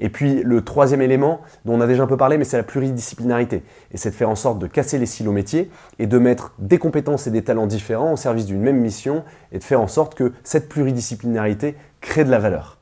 Et 0.00 0.08
puis 0.08 0.42
le 0.42 0.64
troisième 0.64 1.02
élément, 1.02 1.42
dont 1.66 1.74
on 1.74 1.80
a 1.82 1.86
déjà 1.86 2.02
un 2.02 2.06
peu 2.06 2.16
parlé, 2.16 2.38
mais 2.38 2.44
c'est 2.44 2.56
la 2.56 2.62
pluridisciplinarité. 2.62 3.64
Et 3.92 3.98
c'est 3.98 4.10
de 4.10 4.14
faire 4.14 4.30
en 4.30 4.34
sorte 4.34 4.58
de 4.58 4.66
casser 4.66 4.98
les 4.98 5.06
silos 5.06 5.30
métiers 5.30 5.70
et 5.98 6.06
de 6.06 6.18
mettre 6.18 6.54
des 6.58 6.78
compétences 6.78 7.26
et 7.26 7.30
des 7.30 7.44
talents 7.44 7.66
différents 7.66 8.14
au 8.14 8.16
service 8.16 8.46
d'une 8.46 8.62
même 8.62 8.78
mission 8.78 9.24
et 9.52 9.58
de 9.58 9.64
faire 9.64 9.82
en 9.82 9.88
sorte 9.88 10.14
que 10.14 10.32
cette 10.42 10.70
pluridisciplinarité 10.70 11.76
crée 12.00 12.24
de 12.24 12.30
la 12.30 12.38
valeur 12.38 12.78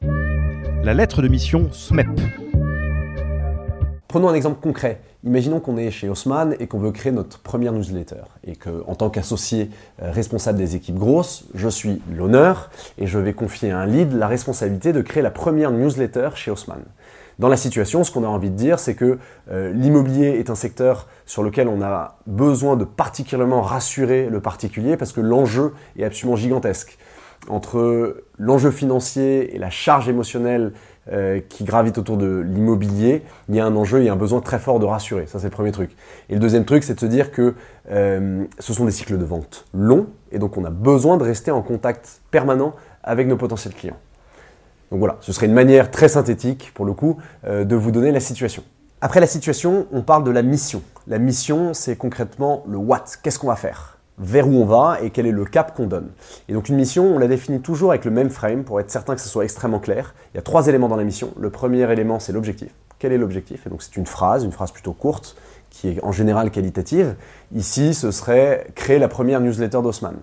la 0.85 0.95
lettre 0.95 1.23
de 1.23 1.29
mission 1.29 1.69
SMEP. 1.73 2.09
Prenons 4.09 4.29
un 4.29 4.35
exemple 4.35 4.61
concret 4.61 5.01
Imaginons 5.25 5.61
qu'on 5.61 5.77
est 5.77 5.93
chez 5.93 6.09
Haussmann 6.09 6.57
et 6.59 6.67
qu'on 6.67 6.81
veut 6.81 6.91
créer 6.91 7.13
notre 7.13 7.39
première 7.39 7.73
newsletter 7.73 8.25
et 8.45 8.57
que, 8.57 8.83
en 8.89 8.97
tant 8.97 9.09
qu'associé 9.09 9.71
euh, 10.03 10.11
responsable 10.11 10.59
des 10.59 10.75
équipes 10.75 10.99
grosses, 10.99 11.45
je 11.55 11.69
suis 11.69 12.03
l'honneur 12.13 12.71
et 12.99 13.07
je 13.07 13.21
vais 13.21 13.33
confier 13.33 13.71
à 13.71 13.79
un 13.79 13.87
lead 13.87 14.13
la 14.13 14.27
responsabilité 14.27 14.93
de 14.93 15.01
créer 15.01 15.23
la 15.23 15.31
première 15.31 15.71
newsletter 15.71 16.31
chez 16.35 16.51
Haussmann. 16.51 16.83
Dans 17.39 17.49
la 17.49 17.57
situation, 17.57 18.03
ce 18.03 18.11
qu'on 18.11 18.25
a 18.25 18.27
envie 18.27 18.51
de 18.51 18.57
dire, 18.57 18.81
c'est 18.81 18.97
que 18.97 19.21
euh, 19.53 19.73
l'immobilier 19.73 20.41
est 20.41 20.51
un 20.51 20.57
secteur 20.57 21.07
sur 21.25 21.45
lequel 21.45 21.69
on 21.69 21.81
a 21.83 22.19
besoin 22.27 22.77
de 22.77 22.85
particulièrement 22.85 23.63
rassurer 23.63 24.29
le 24.29 24.41
particulier 24.41 24.97
parce 24.97 25.13
que 25.13 25.21
l'enjeu 25.21 25.73
est 25.97 26.03
absolument 26.03 26.37
gigantesque. 26.37 26.99
Entre 27.49 28.25
l'enjeu 28.39 28.71
financier 28.71 29.55
et 29.55 29.59
la 29.59 29.71
charge 29.71 30.09
émotionnelle 30.09 30.73
euh, 31.11 31.41
qui 31.49 31.65
gravite 31.65 31.99
autour 31.99 32.17
de 32.17 32.39
l'immobilier, 32.47 33.23
il 33.49 33.57
y 33.57 33.61
a 33.61 33.67
un 33.67 33.75
enjeu, 33.75 34.01
il 34.01 34.05
y 34.05 34.09
a 34.09 34.13
un 34.13 34.17
besoin 34.17 34.41
très 34.41 34.61
fort 34.61 34.79
de 34.79 34.87
rassurer. 34.87 35.27
Ça, 35.27 35.41
c'est 35.41 35.47
le 35.47 35.51
premier 35.51 35.73
truc. 35.73 35.91
Et 36.29 36.35
le 36.35 36.41
deuxième 36.41 36.65
truc, 36.65 36.85
c'est 36.85 36.95
de 36.95 37.01
se 37.01 37.07
dire 37.07 37.33
que 37.33 37.55
euh, 37.91 38.45
ce 38.61 38.73
sont 38.73 38.85
des 38.85 38.93
cycles 38.93 39.19
de 39.19 39.25
vente 39.25 39.65
longs, 39.75 40.07
et 40.31 40.39
donc 40.39 40.57
on 40.57 40.65
a 40.65 40.71
besoin 40.71 41.17
de 41.17 41.25
rester 41.25 41.51
en 41.51 41.63
contact 41.63 42.21
permanent 42.31 42.75
avec 43.03 43.27
nos 43.27 43.37
potentiels 43.37 43.75
clients. 43.75 43.99
Donc 44.93 45.01
voilà, 45.01 45.17
ce 45.21 45.33
serait 45.33 45.47
une 45.47 45.55
manière 45.55 45.91
très 45.91 46.09
synthétique, 46.09 46.71
pour 46.75 46.85
le 46.85 46.93
coup, 46.93 47.17
euh, 47.45 47.65
de 47.65 47.75
vous 47.75 47.91
donner 47.91 48.13
la 48.13 48.21
situation. 48.21 48.63
Après 49.01 49.19
la 49.19 49.27
situation, 49.27 49.89
on 49.91 50.03
parle 50.03 50.23
de 50.23 50.31
la 50.31 50.43
mission. 50.43 50.83
La 51.09 51.19
mission, 51.19 51.75
c'est 51.75 51.97
concrètement 51.97 52.63
le 52.69 52.77
what. 52.77 53.05
Qu'est-ce 53.25 53.41
qu'on 53.41 53.49
va 53.49 53.57
faire? 53.57 53.92
Vers 54.19 54.49
où 54.49 54.55
on 54.55 54.65
va 54.65 54.99
et 55.03 55.11
quel 55.11 55.27
est 55.27 55.33
le 55.33 55.45
cap 55.45 55.75
qu'on 55.75 55.87
donne. 55.87 56.11
Et 56.49 56.53
donc 56.53 56.69
une 56.69 56.77
mission, 56.77 57.15
on 57.15 57.19
la 57.19 57.29
définit 57.29 57.61
toujours 57.61 57.91
avec 57.91 58.05
le 58.05 58.11
même 58.11 58.31
frame 58.31 58.65
pour 58.65 58.81
être 58.81 58.91
certain 58.91 59.15
que 59.15 59.21
ce 59.21 59.29
soit 59.29 59.45
extrêmement 59.45 59.81
clair. 59.81 60.15
Il 60.33 60.37
y 60.37 60.39
a 60.39 60.43
trois 60.43 60.69
éléments 60.69 60.89
dans 60.89 60.97
la 60.97 61.05
mission. 61.05 61.33
Le 61.39 61.51
premier 61.51 61.91
élément, 61.91 62.21
c'est 62.21 62.33
l'objectif. 62.33 62.71
Quel 62.99 63.13
est 63.13 63.19
l'objectif? 63.19 63.67
Et 63.67 63.71
donc 63.71 63.83
c'est 63.83 63.97
une 63.97 64.07
phrase, 64.07 64.45
une 64.45 64.53
phrase 64.53 64.71
plutôt 64.71 64.93
courte, 64.93 65.37
qui 65.71 65.89
est 65.89 66.05
en 66.05 66.13
général 66.13 66.51
qualitative. 66.51 67.17
Ici, 67.55 67.95
ce 67.95 68.11
serait 68.11 68.67
créer 68.75 68.99
la 68.99 69.09
première 69.09 69.41
newsletter 69.41 69.81
d'Osman. 69.83 70.17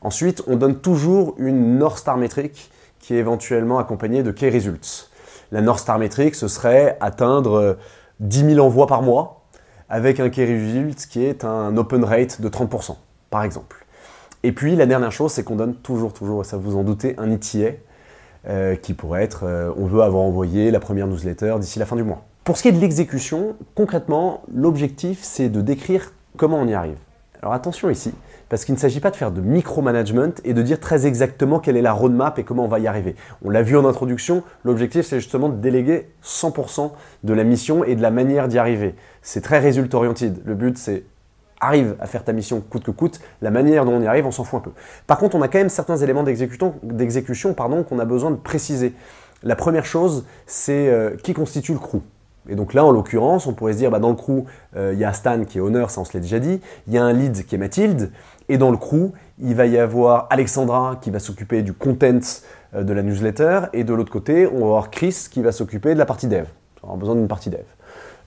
Ensuite, 0.00 0.42
on 0.46 0.56
donne 0.56 0.76
toujours 0.76 1.34
une 1.38 1.78
North 1.78 1.98
Star 1.98 2.16
métrique 2.16 2.70
qui 2.98 3.14
est 3.14 3.18
éventuellement 3.18 3.78
accompagnée 3.78 4.22
de 4.22 4.30
Key 4.30 4.48
Results. 4.48 5.10
La 5.52 5.60
North 5.60 5.80
Star 5.80 5.98
métrique, 5.98 6.34
ce 6.34 6.48
serait 6.48 6.96
atteindre 7.00 7.76
10 8.20 8.54
000 8.54 8.66
envois 8.66 8.86
par 8.86 9.02
mois 9.02 9.44
avec 9.88 10.20
un 10.20 10.30
Key 10.30 10.46
Result 10.46 11.06
qui 11.08 11.24
est 11.24 11.44
un 11.44 11.76
open 11.76 12.04
rate 12.04 12.40
de 12.40 12.48
30% 12.48 12.96
par 13.30 13.44
exemple. 13.44 13.86
Et 14.42 14.52
puis 14.52 14.76
la 14.76 14.86
dernière 14.86 15.12
chose, 15.12 15.32
c'est 15.32 15.44
qu'on 15.44 15.56
donne 15.56 15.74
toujours, 15.74 16.12
toujours, 16.12 16.44
ça 16.44 16.56
vous 16.56 16.76
en 16.76 16.82
doutez, 16.82 17.14
un 17.18 17.30
ETA 17.30 17.76
euh, 18.48 18.74
qui 18.74 18.94
pourrait 18.94 19.22
être 19.22 19.44
euh, 19.44 19.72
on 19.76 19.86
veut 19.86 20.02
avoir 20.02 20.22
envoyé 20.22 20.70
la 20.70 20.80
première 20.80 21.06
newsletter 21.06 21.56
d'ici 21.60 21.78
la 21.78 21.86
fin 21.86 21.96
du 21.96 22.02
mois. 22.02 22.24
Pour 22.44 22.56
ce 22.56 22.62
qui 22.62 22.68
est 22.68 22.72
de 22.72 22.80
l'exécution, 22.80 23.54
concrètement, 23.74 24.42
l'objectif 24.52 25.20
c'est 25.22 25.50
de 25.50 25.60
décrire 25.60 26.12
comment 26.36 26.58
on 26.58 26.66
y 26.66 26.74
arrive. 26.74 26.96
Alors 27.42 27.54
attention 27.54 27.90
ici, 27.90 28.12
parce 28.48 28.64
qu'il 28.64 28.74
ne 28.74 28.80
s'agit 28.80 29.00
pas 29.00 29.10
de 29.10 29.16
faire 29.16 29.30
de 29.30 29.40
micromanagement 29.40 30.32
et 30.44 30.54
de 30.54 30.62
dire 30.62 30.80
très 30.80 31.06
exactement 31.06 31.58
quelle 31.58 31.76
est 31.76 31.82
la 31.82 31.92
roadmap 31.92 32.38
et 32.38 32.44
comment 32.44 32.64
on 32.64 32.68
va 32.68 32.78
y 32.78 32.86
arriver. 32.86 33.14
On 33.44 33.50
l'a 33.50 33.62
vu 33.62 33.76
en 33.76 33.84
introduction, 33.86 34.42
l'objectif 34.64 35.06
c'est 35.06 35.20
justement 35.20 35.50
de 35.50 35.56
déléguer 35.56 36.08
100% 36.24 36.92
de 37.24 37.32
la 37.34 37.44
mission 37.44 37.84
et 37.84 37.94
de 37.94 38.02
la 38.02 38.10
manière 38.10 38.48
d'y 38.48 38.58
arriver. 38.58 38.94
C'est 39.20 39.42
très 39.42 39.58
résultat 39.58 39.98
orienté. 39.98 40.32
Le 40.44 40.54
but 40.54 40.78
c'est 40.78 41.04
arrive 41.60 41.96
à 42.00 42.06
faire 42.06 42.24
ta 42.24 42.32
mission 42.32 42.60
coûte 42.60 42.84
que 42.84 42.90
coûte, 42.90 43.20
la 43.42 43.50
manière 43.50 43.84
dont 43.84 43.92
on 43.92 44.00
y 44.00 44.06
arrive, 44.06 44.26
on 44.26 44.30
s'en 44.30 44.44
fout 44.44 44.58
un 44.58 44.62
peu. 44.62 44.70
Par 45.06 45.18
contre, 45.18 45.36
on 45.36 45.42
a 45.42 45.48
quand 45.48 45.58
même 45.58 45.68
certains 45.68 45.96
éléments 45.96 46.22
d'exécution 46.22 47.54
qu'on 47.54 47.98
a 47.98 48.04
besoin 48.04 48.30
de 48.30 48.36
préciser. 48.36 48.94
La 49.42 49.56
première 49.56 49.86
chose, 49.86 50.24
c'est 50.46 50.88
euh, 50.88 51.16
qui 51.22 51.32
constitue 51.32 51.72
le 51.72 51.78
crew. 51.78 52.00
Et 52.48 52.54
donc 52.54 52.74
là, 52.74 52.84
en 52.84 52.90
l'occurrence, 52.90 53.46
on 53.46 53.52
pourrait 53.52 53.74
se 53.74 53.78
dire, 53.78 53.90
bah, 53.90 53.98
dans 53.98 54.10
le 54.10 54.16
crew, 54.16 54.44
euh, 54.76 54.92
il 54.92 54.98
y 54.98 55.04
a 55.04 55.12
Stan 55.12 55.44
qui 55.44 55.58
est 55.58 55.60
honneur, 55.60 55.90
ça 55.90 56.00
on 56.00 56.04
se 56.04 56.14
l'a 56.14 56.20
déjà 56.20 56.38
dit, 56.38 56.60
il 56.86 56.94
y 56.94 56.98
a 56.98 57.04
un 57.04 57.12
lead 57.12 57.44
qui 57.44 57.54
est 57.54 57.58
Mathilde, 57.58 58.10
et 58.48 58.58
dans 58.58 58.70
le 58.70 58.76
crew, 58.76 59.12
il 59.38 59.54
va 59.54 59.66
y 59.66 59.78
avoir 59.78 60.26
Alexandra 60.30 60.98
qui 61.00 61.10
va 61.10 61.18
s'occuper 61.18 61.62
du 61.62 61.72
content 61.72 62.20
euh, 62.74 62.82
de 62.82 62.92
la 62.92 63.02
newsletter, 63.02 63.60
et 63.72 63.84
de 63.84 63.94
l'autre 63.94 64.12
côté, 64.12 64.46
on 64.46 64.60
va 64.60 64.66
avoir 64.66 64.90
Chris 64.90 65.26
qui 65.30 65.42
va 65.42 65.52
s'occuper 65.52 65.94
de 65.94 65.98
la 65.98 66.06
partie 66.06 66.26
dev. 66.26 66.46
On 66.82 66.88
aura 66.88 66.96
besoin 66.96 67.14
d'une 67.14 67.28
partie 67.28 67.50
dev. 67.50 67.64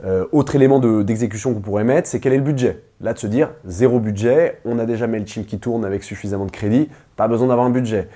Euh, 0.04 0.26
autre 0.34 0.56
élément 0.56 0.80
d'exécution 0.80 1.54
qu'on 1.54 1.62
pourrait 1.62 1.86
mettre, 1.86 2.10
c'est 2.10 2.20
quel 2.20 2.34
est 2.34 2.38
le 2.38 2.44
budget? 2.44 2.84
Là, 3.00 3.14
de 3.14 3.20
se 3.20 3.28
dire, 3.28 3.52
zéro 3.66 4.00
budget, 4.00 4.60
on 4.66 4.78
a 4.80 4.86
déjà 4.86 5.08
MailChimp 5.08 5.46
qui 5.46 5.60
tourne 5.60 5.86
avec 5.86 6.04
suffisamment 6.04 6.46
de 6.46 6.52
crédit, 6.52 6.90
pas 7.16 7.28
besoin 7.28 7.48
d'avoir 7.48 7.66
un 7.66 7.70
budget. 7.70 8.10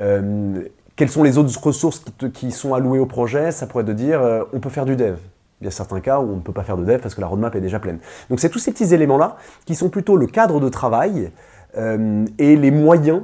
Euh, 0.00 0.62
quelles 0.94 1.08
sont 1.08 1.24
les 1.24 1.36
autres 1.36 1.60
ressources 1.60 2.04
qui, 2.32 2.52
sont 2.52 2.74
allouées 2.74 3.00
au 3.00 3.06
projet? 3.06 3.50
Ça 3.50 3.66
pourrait 3.66 3.82
être 3.82 3.88
de 3.88 3.92
dire, 3.92 4.22
euh, 4.22 4.44
on 4.52 4.60
peut 4.60 4.70
faire 4.70 4.84
du 4.84 4.94
dev. 4.94 5.16
Il 5.60 5.64
y 5.64 5.68
a 5.68 5.72
certains 5.72 6.00
cas 6.00 6.20
où 6.20 6.30
on 6.30 6.36
ne 6.36 6.42
peut 6.42 6.52
pas 6.52 6.62
faire 6.62 6.76
de 6.76 6.84
dev 6.84 7.00
parce 7.00 7.14
que 7.14 7.20
la 7.20 7.26
roadmap 7.26 7.54
est 7.56 7.60
déjà 7.60 7.80
pleine. 7.80 7.98
Donc 8.30 8.40
c'est 8.40 8.50
tous 8.50 8.58
ces 8.58 8.72
petits 8.72 8.94
éléments-là 8.94 9.36
qui 9.64 9.74
sont 9.74 9.88
plutôt 9.88 10.16
le 10.16 10.26
cadre 10.26 10.60
de 10.60 10.68
travail 10.68 11.30
et 12.38 12.56
les 12.56 12.70
moyens 12.70 13.22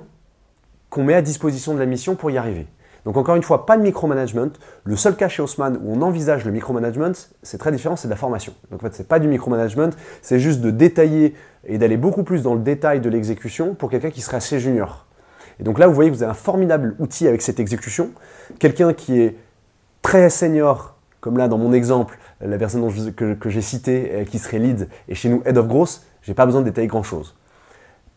qu'on 0.91 1.05
met 1.05 1.15
à 1.15 1.23
disposition 1.23 1.73
de 1.73 1.79
la 1.79 1.87
mission 1.87 2.17
pour 2.17 2.31
y 2.31 2.37
arriver. 2.37 2.67
Donc 3.05 3.17
encore 3.17 3.35
une 3.35 3.43
fois, 3.43 3.67
pas 3.67 3.77
de 3.77 3.83
micromanagement. 3.83 4.51
Le 4.85 4.97
seul 4.97 5.17
cas 5.17 5.29
chez 5.29 5.43
Haussmann 5.43 5.79
où 5.83 5.93
on 5.93 6.03
envisage 6.03 6.45
le 6.45 6.53
micromanagement, 6.53 7.13
c'est 7.43 7.59
très 7.59 7.73
différent, 7.73 7.97
c'est 7.97 8.09
de 8.09 8.13
la 8.13 8.17
formation. 8.17 8.55
Donc 8.71 8.83
en 8.83 8.87
fait, 8.87 8.95
c'est 8.95 9.09
pas 9.09 9.19
du 9.19 9.29
micromanagement, 9.29 9.91
c'est 10.21 10.39
juste 10.39 10.61
de 10.61 10.71
détailler 10.71 11.35
et 11.67 11.79
d'aller 11.79 11.97
beaucoup 11.97 12.23
plus 12.23 12.43
dans 12.43 12.55
le 12.55 12.61
détail 12.61 13.01
de 13.01 13.09
l'exécution 13.09 13.75
pour 13.75 13.91
quelqu'un 13.91 14.11
qui 14.11 14.21
serait 14.21 14.37
assez 14.37 14.61
junior. 14.61 15.07
Et 15.59 15.65
donc 15.65 15.79
là, 15.79 15.87
vous 15.87 15.95
voyez 15.95 16.11
vous 16.11 16.23
avez 16.23 16.31
un 16.31 16.35
formidable 16.35 16.95
outil 16.99 17.27
avec 17.27 17.43
cette 17.43 17.61
exécution. 17.61 18.11
Quelqu'un 18.59 18.93
qui 18.93 19.21
est 19.21 19.37
très 20.01 20.31
senior, 20.31 20.97
comme 21.21 21.39
là 21.39 21.49
dans 21.49 21.59
mon 21.59 21.73
exemple, 21.73 22.19
la 22.41 22.59
personne 22.59 22.89
que, 23.15 23.37
j'ai 23.47 23.61
citée, 23.61 24.25
qui 24.31 24.39
serait 24.39 24.59
lead, 24.59 24.89
et 25.09 25.15
chez 25.15 25.29
nous 25.29 25.43
head 25.45 25.57
of 25.57 25.69
growth, 25.69 26.03
j'ai 26.23 26.35
pas 26.35 26.47
besoin 26.47 26.61
de 26.61 26.67
détailler 26.67 26.89
grand 26.89 27.03
chose. 27.03 27.37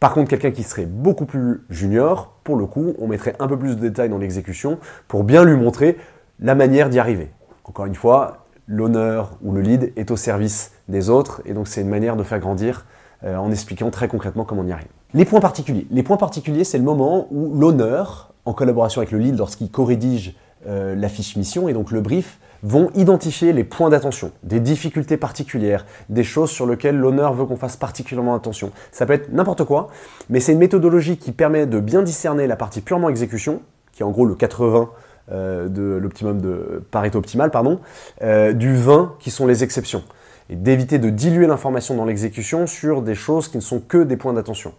Par 0.06 0.14
contre, 0.14 0.30
quelqu'un 0.30 0.52
qui 0.52 0.62
serait 0.62 0.86
beaucoup 0.86 1.26
plus 1.26 1.66
junior, 1.68 2.38
pour 2.44 2.58
le 2.58 2.68
coup, 2.68 2.94
on 3.00 3.08
mettrait 3.08 3.36
un 3.40 3.48
peu 3.48 3.58
plus 3.58 3.76
de 3.76 3.82
détails 3.82 4.08
dans 4.08 4.20
l'exécution 4.20 4.78
pour 5.08 5.24
bien 5.24 5.44
lui 5.44 5.58
montrer 5.58 5.98
la 6.40 6.54
manière 6.54 6.92
d'y 6.92 7.00
arriver. 7.00 7.32
Encore 7.64 7.88
une 7.88 7.96
fois, 7.96 8.46
l'honneur 8.68 9.32
ou 9.42 9.52
le 9.52 9.62
lead 9.62 9.94
est 9.96 10.12
au 10.12 10.16
service 10.16 10.74
des 10.90 11.10
autres 11.10 11.42
et 11.46 11.56
donc 11.56 11.68
c'est 11.68 11.82
une 11.82 11.90
manière 11.90 12.16
de 12.18 12.22
faire 12.22 12.40
grandir 12.40 12.86
euh, 13.24 13.36
en 13.36 13.50
expliquant 13.50 13.90
très 13.90 14.08
concrètement 14.08 14.44
comment 14.44 14.62
on 14.62 14.68
y 14.68 14.72
arrive. 14.72 14.90
Les 15.16 15.26
points 15.26 15.40
particuliers. 15.40 15.88
Les 15.90 16.04
points 16.04 16.18
particuliers, 16.18 16.66
c'est 16.66 16.78
le 16.78 16.84
moment 16.84 17.26
où 17.32 17.60
l'honneur, 17.60 18.36
en 18.46 18.54
collaboration 18.54 19.02
avec 19.02 19.10
le 19.10 19.18
lead 19.18 19.36
lorsqu'il 19.40 19.72
co-rédige 19.72 20.36
euh, 20.68 20.94
la 20.94 21.10
fiche 21.10 21.36
mission 21.36 21.68
et 21.68 21.74
donc 21.74 21.90
le 21.90 22.02
brief, 22.02 22.38
vont 22.66 22.90
identifier 22.96 23.54
les 23.54 23.64
points 23.64 23.92
d'attention, 23.92 24.32
des 24.42 24.60
difficultés 24.60 25.18
particulières, 25.18 25.86
des 26.10 26.24
choses 26.24 26.50
sur 26.50 26.66
lesquelles 26.66 26.98
l'honneur 26.98 27.34
veut 27.34 27.46
qu'on 27.46 27.58
fasse 27.58 27.78
particulièrement 27.78 28.34
attention. 28.34 28.72
Ça 28.92 29.06
peut 29.06 29.14
être 29.14 29.32
n'importe 29.32 29.64
quoi, 29.66 29.90
mais 30.30 30.40
c'est 30.40 30.52
une 30.52 30.58
méthodologie 30.58 31.18
qui 31.18 31.32
permet 31.32 31.68
de 31.68 31.80
bien 31.80 32.02
discerner 32.02 32.48
la 32.48 32.56
partie 32.56 32.82
purement 32.82 33.10
exécution, 33.10 33.62
qui 33.92 34.02
est 34.02 34.06
en 34.06 34.10
gros 34.10 34.26
le 34.26 34.34
80 34.34 34.90
euh, 35.32 35.68
de 35.68 35.84
l'optimum 35.84 36.42
de 36.42 36.84
Pareto 36.90 37.20
optimal, 37.20 37.52
pardon, 37.52 37.82
euh, 38.24 38.52
du 38.52 38.76
20 38.76 39.16
qui 39.20 39.30
sont 39.30 39.46
les 39.46 39.64
exceptions, 39.64 40.04
et 40.50 40.56
d'éviter 40.56 40.98
de 40.98 41.12
diluer 41.12 41.46
l'information 41.46 41.96
dans 41.96 42.06
l'exécution 42.06 42.66
sur 42.66 43.04
des 43.04 43.16
choses 43.16 43.48
qui 43.48 43.58
ne 43.58 43.62
sont 43.62 43.80
que 43.80 44.02
des 44.02 44.18
points 44.18 44.34
d'attention. 44.34 44.74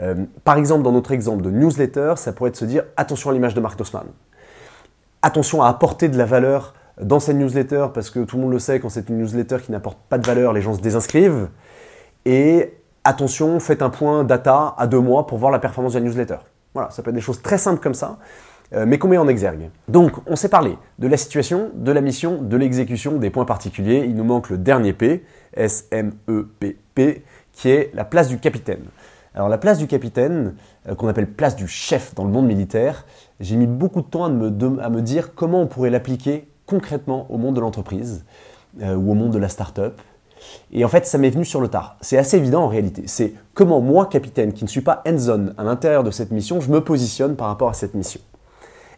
Euh, 0.00 0.16
par 0.42 0.56
exemple, 0.56 0.82
dans 0.82 0.92
notre 0.92 1.12
exemple 1.12 1.42
de 1.42 1.50
newsletter, 1.50 2.14
ça 2.16 2.32
pourrait 2.32 2.50
être 2.50 2.56
se 2.56 2.64
dire 2.64 2.82
attention 2.96 3.30
à 3.30 3.32
l'image 3.32 3.54
de 3.54 3.60
Mark 3.60 3.78
Dossman. 3.78 4.06
Attention 5.22 5.62
à 5.62 5.68
apporter 5.68 6.08
de 6.08 6.18
la 6.18 6.24
valeur 6.24 6.74
dans 7.02 7.20
cette 7.20 7.36
newsletter, 7.36 7.86
parce 7.92 8.10
que 8.10 8.20
tout 8.20 8.36
le 8.36 8.42
monde 8.42 8.52
le 8.52 8.58
sait, 8.58 8.80
quand 8.80 8.88
c'est 8.88 9.08
une 9.08 9.18
newsletter 9.18 9.58
qui 9.64 9.72
n'apporte 9.72 9.98
pas 10.08 10.18
de 10.18 10.26
valeur, 10.26 10.52
les 10.52 10.62
gens 10.62 10.74
se 10.74 10.80
désinscrivent. 10.80 11.48
Et 12.24 12.74
attention, 13.04 13.58
faites 13.60 13.82
un 13.82 13.90
point 13.90 14.24
data 14.24 14.74
à 14.76 14.86
deux 14.86 15.00
mois 15.00 15.26
pour 15.26 15.38
voir 15.38 15.50
la 15.50 15.58
performance 15.58 15.94
de 15.94 15.98
la 15.98 16.04
newsletter. 16.04 16.36
Voilà, 16.74 16.90
ça 16.90 17.02
peut 17.02 17.10
être 17.10 17.16
des 17.16 17.20
choses 17.20 17.42
très 17.42 17.58
simples 17.58 17.80
comme 17.82 17.94
ça, 17.94 18.18
euh, 18.74 18.84
mais 18.86 18.98
qu'on 18.98 19.08
met 19.08 19.18
en 19.18 19.28
exergue. 19.28 19.70
Donc, 19.88 20.12
on 20.26 20.36
s'est 20.36 20.48
parlé 20.48 20.76
de 20.98 21.08
la 21.08 21.16
situation, 21.16 21.70
de 21.74 21.90
la 21.90 22.00
mission, 22.00 22.42
de 22.42 22.56
l'exécution, 22.56 23.18
des 23.18 23.30
points 23.30 23.44
particuliers. 23.44 24.04
Il 24.06 24.14
nous 24.14 24.24
manque 24.24 24.50
le 24.50 24.58
dernier 24.58 24.92
P, 24.92 25.24
S-M-E-P-P, 25.54 27.24
qui 27.52 27.70
est 27.70 27.90
la 27.94 28.04
place 28.04 28.28
du 28.28 28.38
capitaine. 28.38 28.84
Alors, 29.34 29.48
la 29.48 29.58
place 29.58 29.78
du 29.78 29.86
capitaine, 29.86 30.54
euh, 30.88 30.94
qu'on 30.94 31.08
appelle 31.08 31.28
place 31.28 31.56
du 31.56 31.66
chef 31.66 32.14
dans 32.14 32.24
le 32.24 32.30
monde 32.30 32.46
militaire, 32.46 33.06
j'ai 33.40 33.56
mis 33.56 33.66
beaucoup 33.66 34.02
de 34.02 34.06
temps 34.06 34.24
à 34.24 34.28
me, 34.28 34.82
à 34.82 34.90
me 34.90 35.00
dire 35.00 35.34
comment 35.34 35.62
on 35.62 35.66
pourrait 35.66 35.90
l'appliquer 35.90 36.49
concrètement 36.70 37.26
au 37.30 37.36
monde 37.36 37.56
de 37.56 37.60
l'entreprise 37.60 38.24
euh, 38.80 38.94
ou 38.94 39.10
au 39.10 39.14
monde 39.14 39.32
de 39.32 39.38
la 39.38 39.48
start-up. 39.48 40.00
Et 40.72 40.84
en 40.84 40.88
fait, 40.88 41.04
ça 41.04 41.18
m'est 41.18 41.30
venu 41.30 41.44
sur 41.44 41.60
le 41.60 41.68
tard. 41.68 41.96
C'est 42.00 42.16
assez 42.16 42.36
évident 42.36 42.62
en 42.62 42.68
réalité. 42.68 43.02
C'est 43.06 43.34
comment 43.52 43.80
moi, 43.80 44.06
capitaine, 44.06 44.52
qui 44.52 44.64
ne 44.64 44.68
suis 44.68 44.80
pas 44.80 45.02
hands-on 45.06 45.52
à 45.58 45.64
l'intérieur 45.64 46.04
de 46.04 46.10
cette 46.10 46.30
mission, 46.30 46.60
je 46.60 46.70
me 46.70 46.80
positionne 46.80 47.36
par 47.36 47.48
rapport 47.48 47.68
à 47.68 47.74
cette 47.74 47.94
mission. 47.94 48.20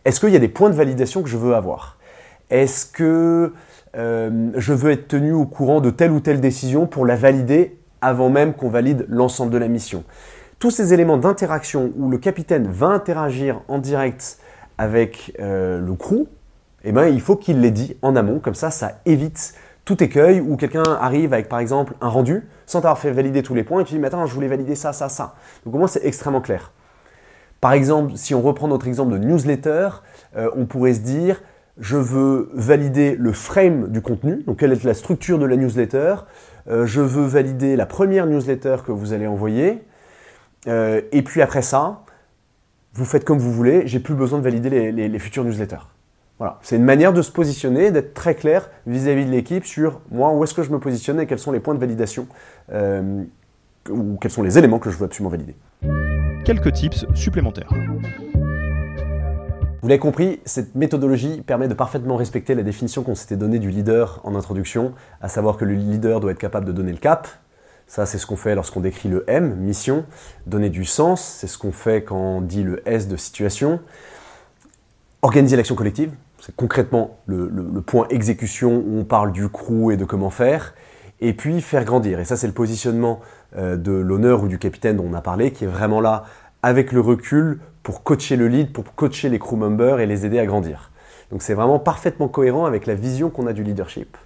Est-ce 0.04 0.20
qu'il 0.20 0.30
y 0.30 0.36
a 0.36 0.40
des 0.40 0.48
points 0.48 0.70
de 0.70 0.74
validation 0.74 1.22
que 1.22 1.28
je 1.28 1.36
veux 1.36 1.54
avoir? 1.54 1.98
Est-ce 2.50 2.86
que 2.86 3.52
euh, 3.96 4.50
je 4.54 4.72
veux 4.72 4.90
être 4.90 5.08
tenu 5.08 5.32
au 5.32 5.46
courant 5.46 5.80
de 5.80 5.90
telle 5.90 6.12
ou 6.12 6.20
telle 6.20 6.40
décision 6.40 6.86
pour 6.86 7.06
la 7.06 7.16
valider 7.16 7.78
avant 8.00 8.28
même 8.28 8.52
qu'on 8.52 8.68
valide 8.68 9.06
l'ensemble 9.08 9.50
de 9.50 9.58
la 9.58 9.68
mission? 9.68 10.04
Tous 10.58 10.70
ces 10.70 10.92
éléments 10.92 11.16
d'interaction 11.16 11.92
où 11.96 12.08
le 12.10 12.18
capitaine 12.18 12.68
va 12.68 12.88
interagir 12.88 13.62
en 13.68 13.78
direct 13.78 14.38
avec 14.78 15.34
euh, 15.40 15.80
le 15.80 15.94
crew, 15.94 16.26
eh 16.84 16.92
ben, 16.92 17.06
il 17.06 17.20
faut 17.20 17.36
qu'il 17.36 17.60
l'ait 17.60 17.70
dit 17.70 17.96
en 18.02 18.16
amont, 18.16 18.38
comme 18.38 18.54
ça, 18.54 18.70
ça 18.70 19.00
évite 19.06 19.54
tout 19.84 20.02
écueil 20.02 20.40
où 20.40 20.56
quelqu'un 20.56 20.82
arrive 21.00 21.32
avec 21.32 21.48
par 21.48 21.58
exemple 21.58 21.94
un 22.00 22.08
rendu 22.08 22.44
sans 22.66 22.78
avoir 22.78 22.98
fait 22.98 23.10
valider 23.10 23.42
tous 23.42 23.54
les 23.54 23.64
points 23.64 23.80
et 23.80 23.84
tu 23.84 23.94
dis 23.94 24.00
je 24.00 24.34
voulais 24.34 24.48
valider 24.48 24.74
ça, 24.74 24.92
ça, 24.92 25.08
ça. 25.08 25.34
Donc 25.64 25.74
au 25.74 25.78
moins 25.78 25.88
c'est 25.88 26.04
extrêmement 26.04 26.40
clair. 26.40 26.72
Par 27.60 27.72
exemple, 27.72 28.12
si 28.16 28.34
on 28.34 28.42
reprend 28.42 28.68
notre 28.68 28.88
exemple 28.88 29.12
de 29.12 29.18
newsletter, 29.18 29.88
euh, 30.36 30.50
on 30.56 30.66
pourrait 30.66 30.94
se 30.94 31.00
dire 31.00 31.42
je 31.78 31.96
veux 31.96 32.50
valider 32.54 33.16
le 33.16 33.32
frame 33.32 33.88
du 33.88 34.02
contenu, 34.02 34.42
donc 34.44 34.58
quelle 34.58 34.72
est 34.72 34.84
la 34.84 34.94
structure 34.94 35.38
de 35.38 35.46
la 35.46 35.56
newsletter, 35.56 36.16
euh, 36.68 36.86
je 36.86 37.00
veux 37.00 37.24
valider 37.24 37.76
la 37.76 37.86
première 37.86 38.26
newsletter 38.26 38.76
que 38.86 38.92
vous 38.92 39.12
allez 39.12 39.26
envoyer, 39.26 39.82
euh, 40.68 41.00
et 41.12 41.22
puis 41.22 41.40
après 41.40 41.62
ça, 41.62 42.02
vous 42.94 43.04
faites 43.04 43.24
comme 43.24 43.38
vous 43.38 43.52
voulez, 43.52 43.86
j'ai 43.86 44.00
plus 44.00 44.14
besoin 44.14 44.38
de 44.38 44.44
valider 44.44 44.92
les, 44.92 45.18
futures 45.18 45.44
newsletters. 45.44 45.86
Voilà, 46.42 46.58
c'est 46.60 46.74
une 46.74 46.82
manière 46.82 47.12
de 47.12 47.22
se 47.22 47.30
positionner, 47.30 47.92
d'être 47.92 48.14
très 48.14 48.34
clair 48.34 48.68
vis-à-vis 48.88 49.26
de 49.26 49.30
l'équipe 49.30 49.64
sur 49.64 50.00
moi, 50.10 50.34
où 50.34 50.42
est-ce 50.42 50.54
que 50.54 50.64
je 50.64 50.72
me 50.72 50.80
positionne 50.80 51.20
et 51.20 51.26
quels 51.28 51.38
sont 51.38 51.52
les 51.52 51.60
points 51.60 51.72
de 51.72 51.78
validation, 51.78 52.26
euh, 52.72 53.22
ou 53.88 54.18
quels 54.20 54.32
sont 54.32 54.42
les 54.42 54.58
éléments 54.58 54.80
que 54.80 54.90
je 54.90 54.96
veux 54.96 55.04
absolument 55.04 55.30
valider. 55.30 55.54
Quelques 56.44 56.72
tips 56.72 57.06
supplémentaires. 57.14 57.70
Vous 59.82 59.88
l'avez 59.88 60.00
compris, 60.00 60.40
cette 60.44 60.74
méthodologie 60.74 61.42
permet 61.42 61.68
de 61.68 61.74
parfaitement 61.74 62.16
respecter 62.16 62.56
la 62.56 62.64
définition 62.64 63.04
qu'on 63.04 63.14
s'était 63.14 63.36
donnée 63.36 63.60
du 63.60 63.70
leader 63.70 64.20
en 64.24 64.34
introduction, 64.34 64.94
à 65.20 65.28
savoir 65.28 65.56
que 65.56 65.64
le 65.64 65.74
leader 65.74 66.18
doit 66.18 66.32
être 66.32 66.40
capable 66.40 66.66
de 66.66 66.72
donner 66.72 66.90
le 66.90 66.98
cap. 66.98 67.28
Ça, 67.86 68.04
c'est 68.04 68.18
ce 68.18 68.26
qu'on 68.26 68.34
fait 68.34 68.56
lorsqu'on 68.56 68.80
décrit 68.80 69.08
le 69.08 69.22
M, 69.28 69.54
mission. 69.60 70.06
Donner 70.48 70.70
du 70.70 70.86
sens, 70.86 71.22
c'est 71.22 71.46
ce 71.46 71.56
qu'on 71.56 71.70
fait 71.70 72.02
quand 72.02 72.16
on 72.16 72.40
dit 72.40 72.64
le 72.64 72.82
S 72.88 73.06
de 73.06 73.16
situation. 73.16 73.78
Organiser 75.24 75.56
l'action 75.56 75.76
collective, 75.76 76.10
c'est 76.44 76.56
concrètement 76.56 77.18
le, 77.26 77.80
point 77.86 78.06
exécution 78.10 78.82
où 78.84 78.98
on 78.98 79.04
parle 79.04 79.30
du 79.30 79.48
crew 79.48 79.92
et 79.92 79.96
de 79.96 80.04
comment 80.04 80.30
faire. 80.30 80.74
Et 81.20 81.34
puis 81.34 81.60
faire 81.60 81.84
grandir. 81.84 82.18
Et 82.18 82.24
ça, 82.24 82.36
c'est 82.36 82.48
le 82.48 82.52
positionnement 82.52 83.20
euh, 83.56 83.76
de 83.76 83.92
l'honneur 83.92 84.42
ou 84.42 84.48
du 84.48 84.58
capitaine 84.58 84.96
dont 84.96 85.06
on 85.08 85.14
a 85.14 85.20
parlé, 85.20 85.52
qui 85.52 85.62
est 85.62 85.68
vraiment 85.68 86.00
là 86.00 86.24
avec 86.64 86.90
le 86.90 87.00
recul 87.00 87.60
pour 87.84 88.02
coacher 88.02 88.34
le 88.34 88.48
lead, 88.48 88.72
pour 88.72 88.92
coacher 88.96 89.28
les 89.28 89.38
crew 89.38 89.54
members 89.54 90.00
et 90.00 90.06
les 90.06 90.26
aider 90.26 90.40
à 90.40 90.46
grandir. 90.46 90.90
Donc 91.30 91.42
c'est 91.42 91.54
vraiment 91.54 91.78
parfaitement 91.78 92.26
cohérent 92.26 92.66
avec 92.66 92.86
la 92.86 92.94
vision 92.94 93.30
qu'on 93.30 93.46
a 93.46 93.52
du 93.52 93.62
leadership. 93.62 94.16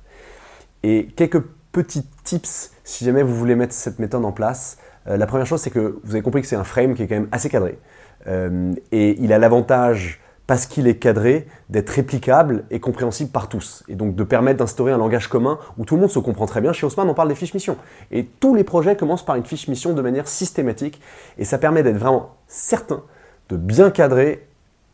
Et 0.85 1.09
quelques 1.17 1.43
petits 1.73 2.07
tips 2.25 2.73
si 2.83 3.05
jamais 3.05 3.23
vous 3.23 3.35
voulez 3.35 3.57
mettre 3.57 3.75
cette 3.75 3.99
méthode 3.99 4.25
en 4.25 4.33
place. 4.33 4.79
Euh, 5.07 5.19
la 5.19 5.27
première 5.27 5.47
chose, 5.47 5.61
c'est 5.61 5.71
que 5.71 5.99
vous 6.03 6.13
avez 6.13 6.23
compris 6.23 6.41
que 6.41 6.49
c'est 6.49 6.57
un 6.57 6.65
frame 6.65 6.95
qui 6.95 7.03
est 7.03 7.09
quand 7.09 7.17
même 7.17 7.29
assez 7.31 7.51
cadré. 7.51 7.79
Euh, 8.27 8.73
et 8.91 9.21
il 9.21 9.35
a 9.35 9.39
l'avantage 9.39 10.21
parce 10.47 10.67
qu'il 10.67 10.87
est 10.87 10.97
cadré, 10.97 11.47
d'être 11.71 11.91
réplicable 11.91 12.65
et 12.71 12.79
compréhensible 12.79 13.31
par 13.31 13.49
tous. 13.49 13.83
Et 13.89 13.97
donc 13.97 14.15
de 14.15 14.25
permettre 14.25 14.59
d'instaurer 14.59 14.93
un 14.93 14.99
langage 14.99 15.29
commun 15.29 15.59
où 15.77 15.85
tout 15.85 15.97
le 15.97 16.03
monde 16.03 16.11
se 16.11 16.21
comprend 16.21 16.47
très 16.47 16.61
bien. 16.61 16.73
Chez 16.73 16.87
Haussmann, 16.87 17.09
on 17.09 17.15
parle 17.15 17.29
des 17.29 17.35
fiches 17.35 17.55
mission. 17.55 17.77
Et 18.13 18.25
tous 18.25 18.55
les 18.55 18.63
projets 18.63 18.97
commencent 18.97 19.25
par 19.25 19.37
une 19.37 19.45
fiche 19.45 19.67
mission 19.67 19.93
de 19.93 20.03
manière 20.03 20.29
systématique. 20.29 21.01
Et 21.39 21.45
ça 21.45 21.59
permet 21.59 21.83
d'être 21.83 21.99
vraiment 21.99 22.37
certain 22.47 23.03
de 23.49 23.57
bien 23.57 23.91
cadrer 23.91 24.47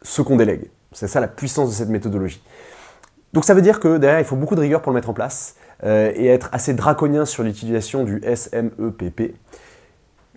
ce 0.02 0.22
qu'on 0.22 0.36
délègue. 0.36 0.70
C'est 0.92 1.08
ça 1.08 1.20
la 1.20 1.28
puissance 1.28 1.70
de 1.70 1.74
cette 1.74 1.88
méthodologie. 1.88 2.42
Donc 3.32 3.44
ça 3.44 3.54
veut 3.54 3.62
dire 3.62 3.80
que 3.80 3.98
derrière, 3.98 4.20
il 4.20 4.26
faut 4.26 4.36
beaucoup 4.36 4.54
de 4.54 4.60
rigueur 4.60 4.82
pour 4.82 4.92
le 4.92 4.96
mettre 4.96 5.10
en 5.10 5.14
place 5.14 5.56
euh, 5.84 6.12
et 6.14 6.26
être 6.26 6.48
assez 6.52 6.74
draconien 6.74 7.24
sur 7.24 7.42
l'utilisation 7.42 8.04
du 8.04 8.22
SMEPP. 8.22 9.34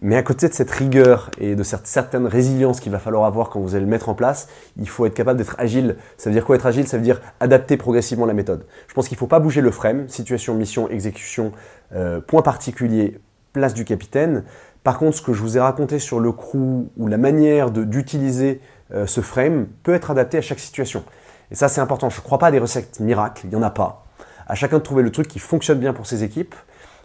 Mais 0.02 0.18
à 0.18 0.24
côté 0.24 0.50
de 0.50 0.54
cette 0.54 0.72
rigueur 0.72 1.32
et 1.40 1.56
de 1.56 1.64
cette 1.64 1.88
certaine 1.88 2.28
résilience 2.28 2.82
qu'il 2.82 2.92
va 2.92 3.00
falloir 3.00 3.26
avoir 3.26 3.50
quand 3.50 3.62
vous 3.62 3.76
allez 3.76 3.86
le 3.86 3.90
mettre 3.90 4.10
en 4.10 4.14
place, 4.14 4.50
il 4.78 4.90
faut 4.90 5.06
être 5.06 5.14
capable 5.14 5.38
d'être 5.38 5.56
agile. 5.58 5.96
Ça 6.18 6.30
veut 6.30 6.34
dire 6.34 6.46
quoi 6.46 6.58
être 6.58 6.66
agile? 6.66 6.88
Ça 6.88 6.98
veut 6.98 7.04
dire 7.04 7.22
adapter 7.40 7.78
progressivement 7.78 8.26
la 8.26 8.34
méthode. 8.34 8.66
Je 8.88 8.94
pense 8.94 9.08
qu'il 9.08 9.16
ne 9.16 9.20
faut 9.20 9.28
pas 9.28 9.40
bouger 9.40 9.62
le 9.62 9.72
frame, 9.72 10.10
situation, 10.10 10.54
mission, 10.54 10.90
exécution, 10.90 11.54
euh, 11.94 12.20
point 12.20 12.42
particulier, 12.42 13.20
place 13.54 13.74
du 13.74 13.86
capitaine. 13.86 14.44
Par 14.84 15.00
contre, 15.00 15.18
ce 15.18 15.22
que 15.22 15.34
je 15.34 15.42
vous 15.42 15.58
ai 15.58 15.62
raconté 15.62 15.98
sur 15.98 16.20
le 16.20 16.32
crew 16.34 16.90
ou 16.98 17.08
la 17.08 17.18
manière 17.18 17.72
d'utiliser 17.72 18.60
euh, 18.94 19.08
ce 19.08 19.22
frame 19.22 19.66
peut 19.84 19.94
être 19.94 20.12
adapté 20.12 20.38
à 20.38 20.42
chaque 20.42 20.60
situation. 20.60 21.04
Et 21.52 21.56
ça, 21.56 21.70
c'est 21.70 21.82
important. 21.82 22.10
Je 22.10 22.20
ne 22.20 22.24
crois 22.24 22.38
pas 22.38 22.48
à 22.48 22.52
des 22.52 22.60
recettes 22.60 23.00
miracles, 23.00 23.42
il 23.46 23.50
n'y 23.50 23.56
en 23.56 23.64
a 23.64 23.70
pas. 23.70 24.06
À 24.46 24.56
chacun 24.56 24.78
de 24.78 24.84
trouver 24.84 25.04
le 25.04 25.12
truc 25.12 25.28
qui 25.28 25.40
fonctionne 25.40 25.80
bien 25.80 25.94
pour 25.94 26.06
ses 26.06 26.24
équipes. 26.24 26.54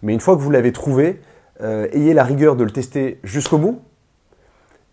Mais 0.02 0.12
une 0.12 0.20
fois 0.20 0.34
que 0.36 0.40
vous 0.40 0.50
l'avez 0.50 0.72
trouvé, 0.72 1.20
euh, 1.62 1.88
ayez 1.92 2.14
la 2.14 2.24
rigueur 2.24 2.56
de 2.56 2.64
le 2.64 2.70
tester 2.70 3.20
jusqu'au 3.22 3.58
bout, 3.58 3.80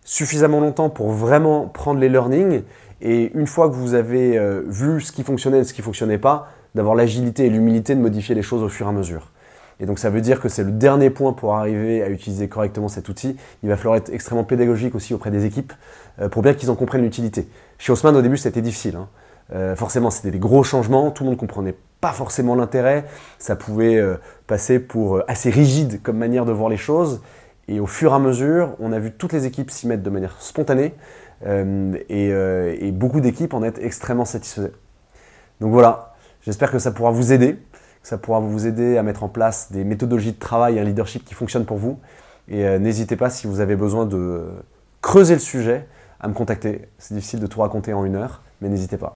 suffisamment 0.03 0.60
longtemps 0.60 0.89
pour 0.89 1.12
vraiment 1.12 1.67
prendre 1.67 1.99
les 1.99 2.10
learnings. 2.10 2.63
Et 3.01 3.32
une 3.38 3.47
fois 3.47 3.69
que 3.69 3.75
vous 3.75 3.93
avez 3.93 4.38
euh, 4.38 4.63
vu 4.65 5.01
ce 5.01 5.12
qui 5.12 5.23
fonctionnait 5.23 5.60
et 5.60 5.63
ce 5.63 5.73
qui 5.73 5.82
ne 5.82 5.86
fonctionnait 5.86 6.17
pas, 6.17 6.49
d'avoir 6.75 6.95
l'agilité 6.95 7.45
et 7.45 7.49
l'humilité 7.49 7.95
de 7.95 8.01
modifier 8.01 8.36
les 8.36 8.41
choses 8.41 8.63
au 8.63 8.69
fur 8.69 8.86
et 8.88 8.89
à 8.89 8.91
mesure. 8.91 9.32
Et 9.80 9.86
donc 9.86 9.99
ça 9.99 10.10
veut 10.10 10.21
dire 10.21 10.39
que 10.39 10.49
c'est 10.49 10.63
le 10.63 10.71
dernier 10.71 11.10
point 11.10 11.34
pour 11.34 11.56
arriver 11.56 12.01
à 12.01 12.10
utiliser 12.10 12.47
correctement 12.47 12.88
cet 12.88 13.10
outil. 13.10 13.38
Il 13.62 13.69
va 13.69 13.77
falloir 13.77 13.95
être 13.95 14.10
extrêmement 14.12 14.43
pédagogique 14.43 14.95
aussi 14.95 15.13
auprès 15.13 15.30
des 15.30 15.45
équipes 15.45 15.73
euh, 16.19 16.30
pour 16.30 16.41
bien 16.41 16.53
qu'ils 16.53 16.71
en 16.71 16.75
comprennent 16.75 17.03
l'utilité. 17.03 17.47
Chez 17.77 17.91
Haussmann 17.91 18.15
au 18.15 18.21
début 18.21 18.38
c'était 18.38 18.62
difficile. 18.62 18.95
Hein. 18.95 19.75
forcément 19.75 20.10
c'était 20.10 20.32
des 20.32 20.39
gros 20.39 20.63
changements, 20.63 21.12
tout 21.12 21.23
le 21.23 21.30
monde 21.30 21.38
comprenait 21.38 21.75
pas 22.01 22.12
forcément 22.12 22.56
l'intérêt. 22.56 23.06
Ça 23.38 23.56
pouvait 23.56 24.01
passer 24.47 24.79
pour 24.79 25.17
euh, 25.17 25.23
assez 25.27 25.49
rigide 25.49 26.01
comme 26.01 26.17
manière 26.17 26.45
de 26.45 26.51
voir 26.51 26.69
les 26.69 26.77
choses. 26.77 27.21
Et 27.67 27.79
au 27.79 27.86
fur 27.86 28.12
et 28.12 28.15
à 28.15 28.19
mesure, 28.19 28.75
on 28.79 28.91
a 28.93 28.99
vu 28.99 29.12
toutes 29.12 29.33
les 29.33 29.45
équipes 29.45 29.69
s'y 29.69 29.88
mettre 29.88 30.03
de 30.03 30.10
manière 30.10 30.41
spontanée. 30.41 30.93
Euh, 31.45 31.95
et, 32.10 32.91
beaucoup 32.91 33.21
d'équipes 33.21 33.53
en 33.53 33.62
être 33.62 33.79
extrêmement 33.79 34.25
satisfaites. 34.25 34.73
Donc 35.62 35.71
voilà, 35.71 36.15
j'espère 36.41 36.71
que 36.71 36.79
ça 36.79 36.91
pourra 36.91 37.12
vous 37.12 37.31
aider, 37.31 37.55
que 38.01 38.07
ça 38.07 38.17
pourra 38.17 38.39
vous 38.39 38.65
aider 38.65 38.97
à 38.97 39.03
mettre 39.03 39.23
en 39.23 39.29
place 39.29 39.71
des 39.71 39.83
méthodologies 39.83 40.31
de 40.31 40.39
travail 40.39 40.77
et 40.77 40.79
un 40.79 40.83
leadership 40.83 41.23
qui 41.25 41.36
fonctionnent 41.36 41.65
pour 41.65 41.77
vous. 41.77 41.99
Et 42.47 42.79
n'hésitez 42.79 43.17
pas 43.17 43.29
si 43.29 43.45
vous 43.45 43.60
avez 43.60 43.75
besoin 43.75 44.05
de 44.05 44.45
creuser 45.01 45.36
le 45.36 45.39
sujet 45.39 45.86
à 46.19 46.27
me 46.27 46.33
contacter. 46.33 46.88
C'est 46.97 47.13
difficile 47.13 47.39
de 47.39 47.47
tout 47.47 47.62
raconter 47.62 47.93
en 47.93 48.03
une 48.03 48.15
heure, 48.15 48.41
mais 48.62 48.69
n'hésitez 48.69 48.97
pas. 48.97 49.15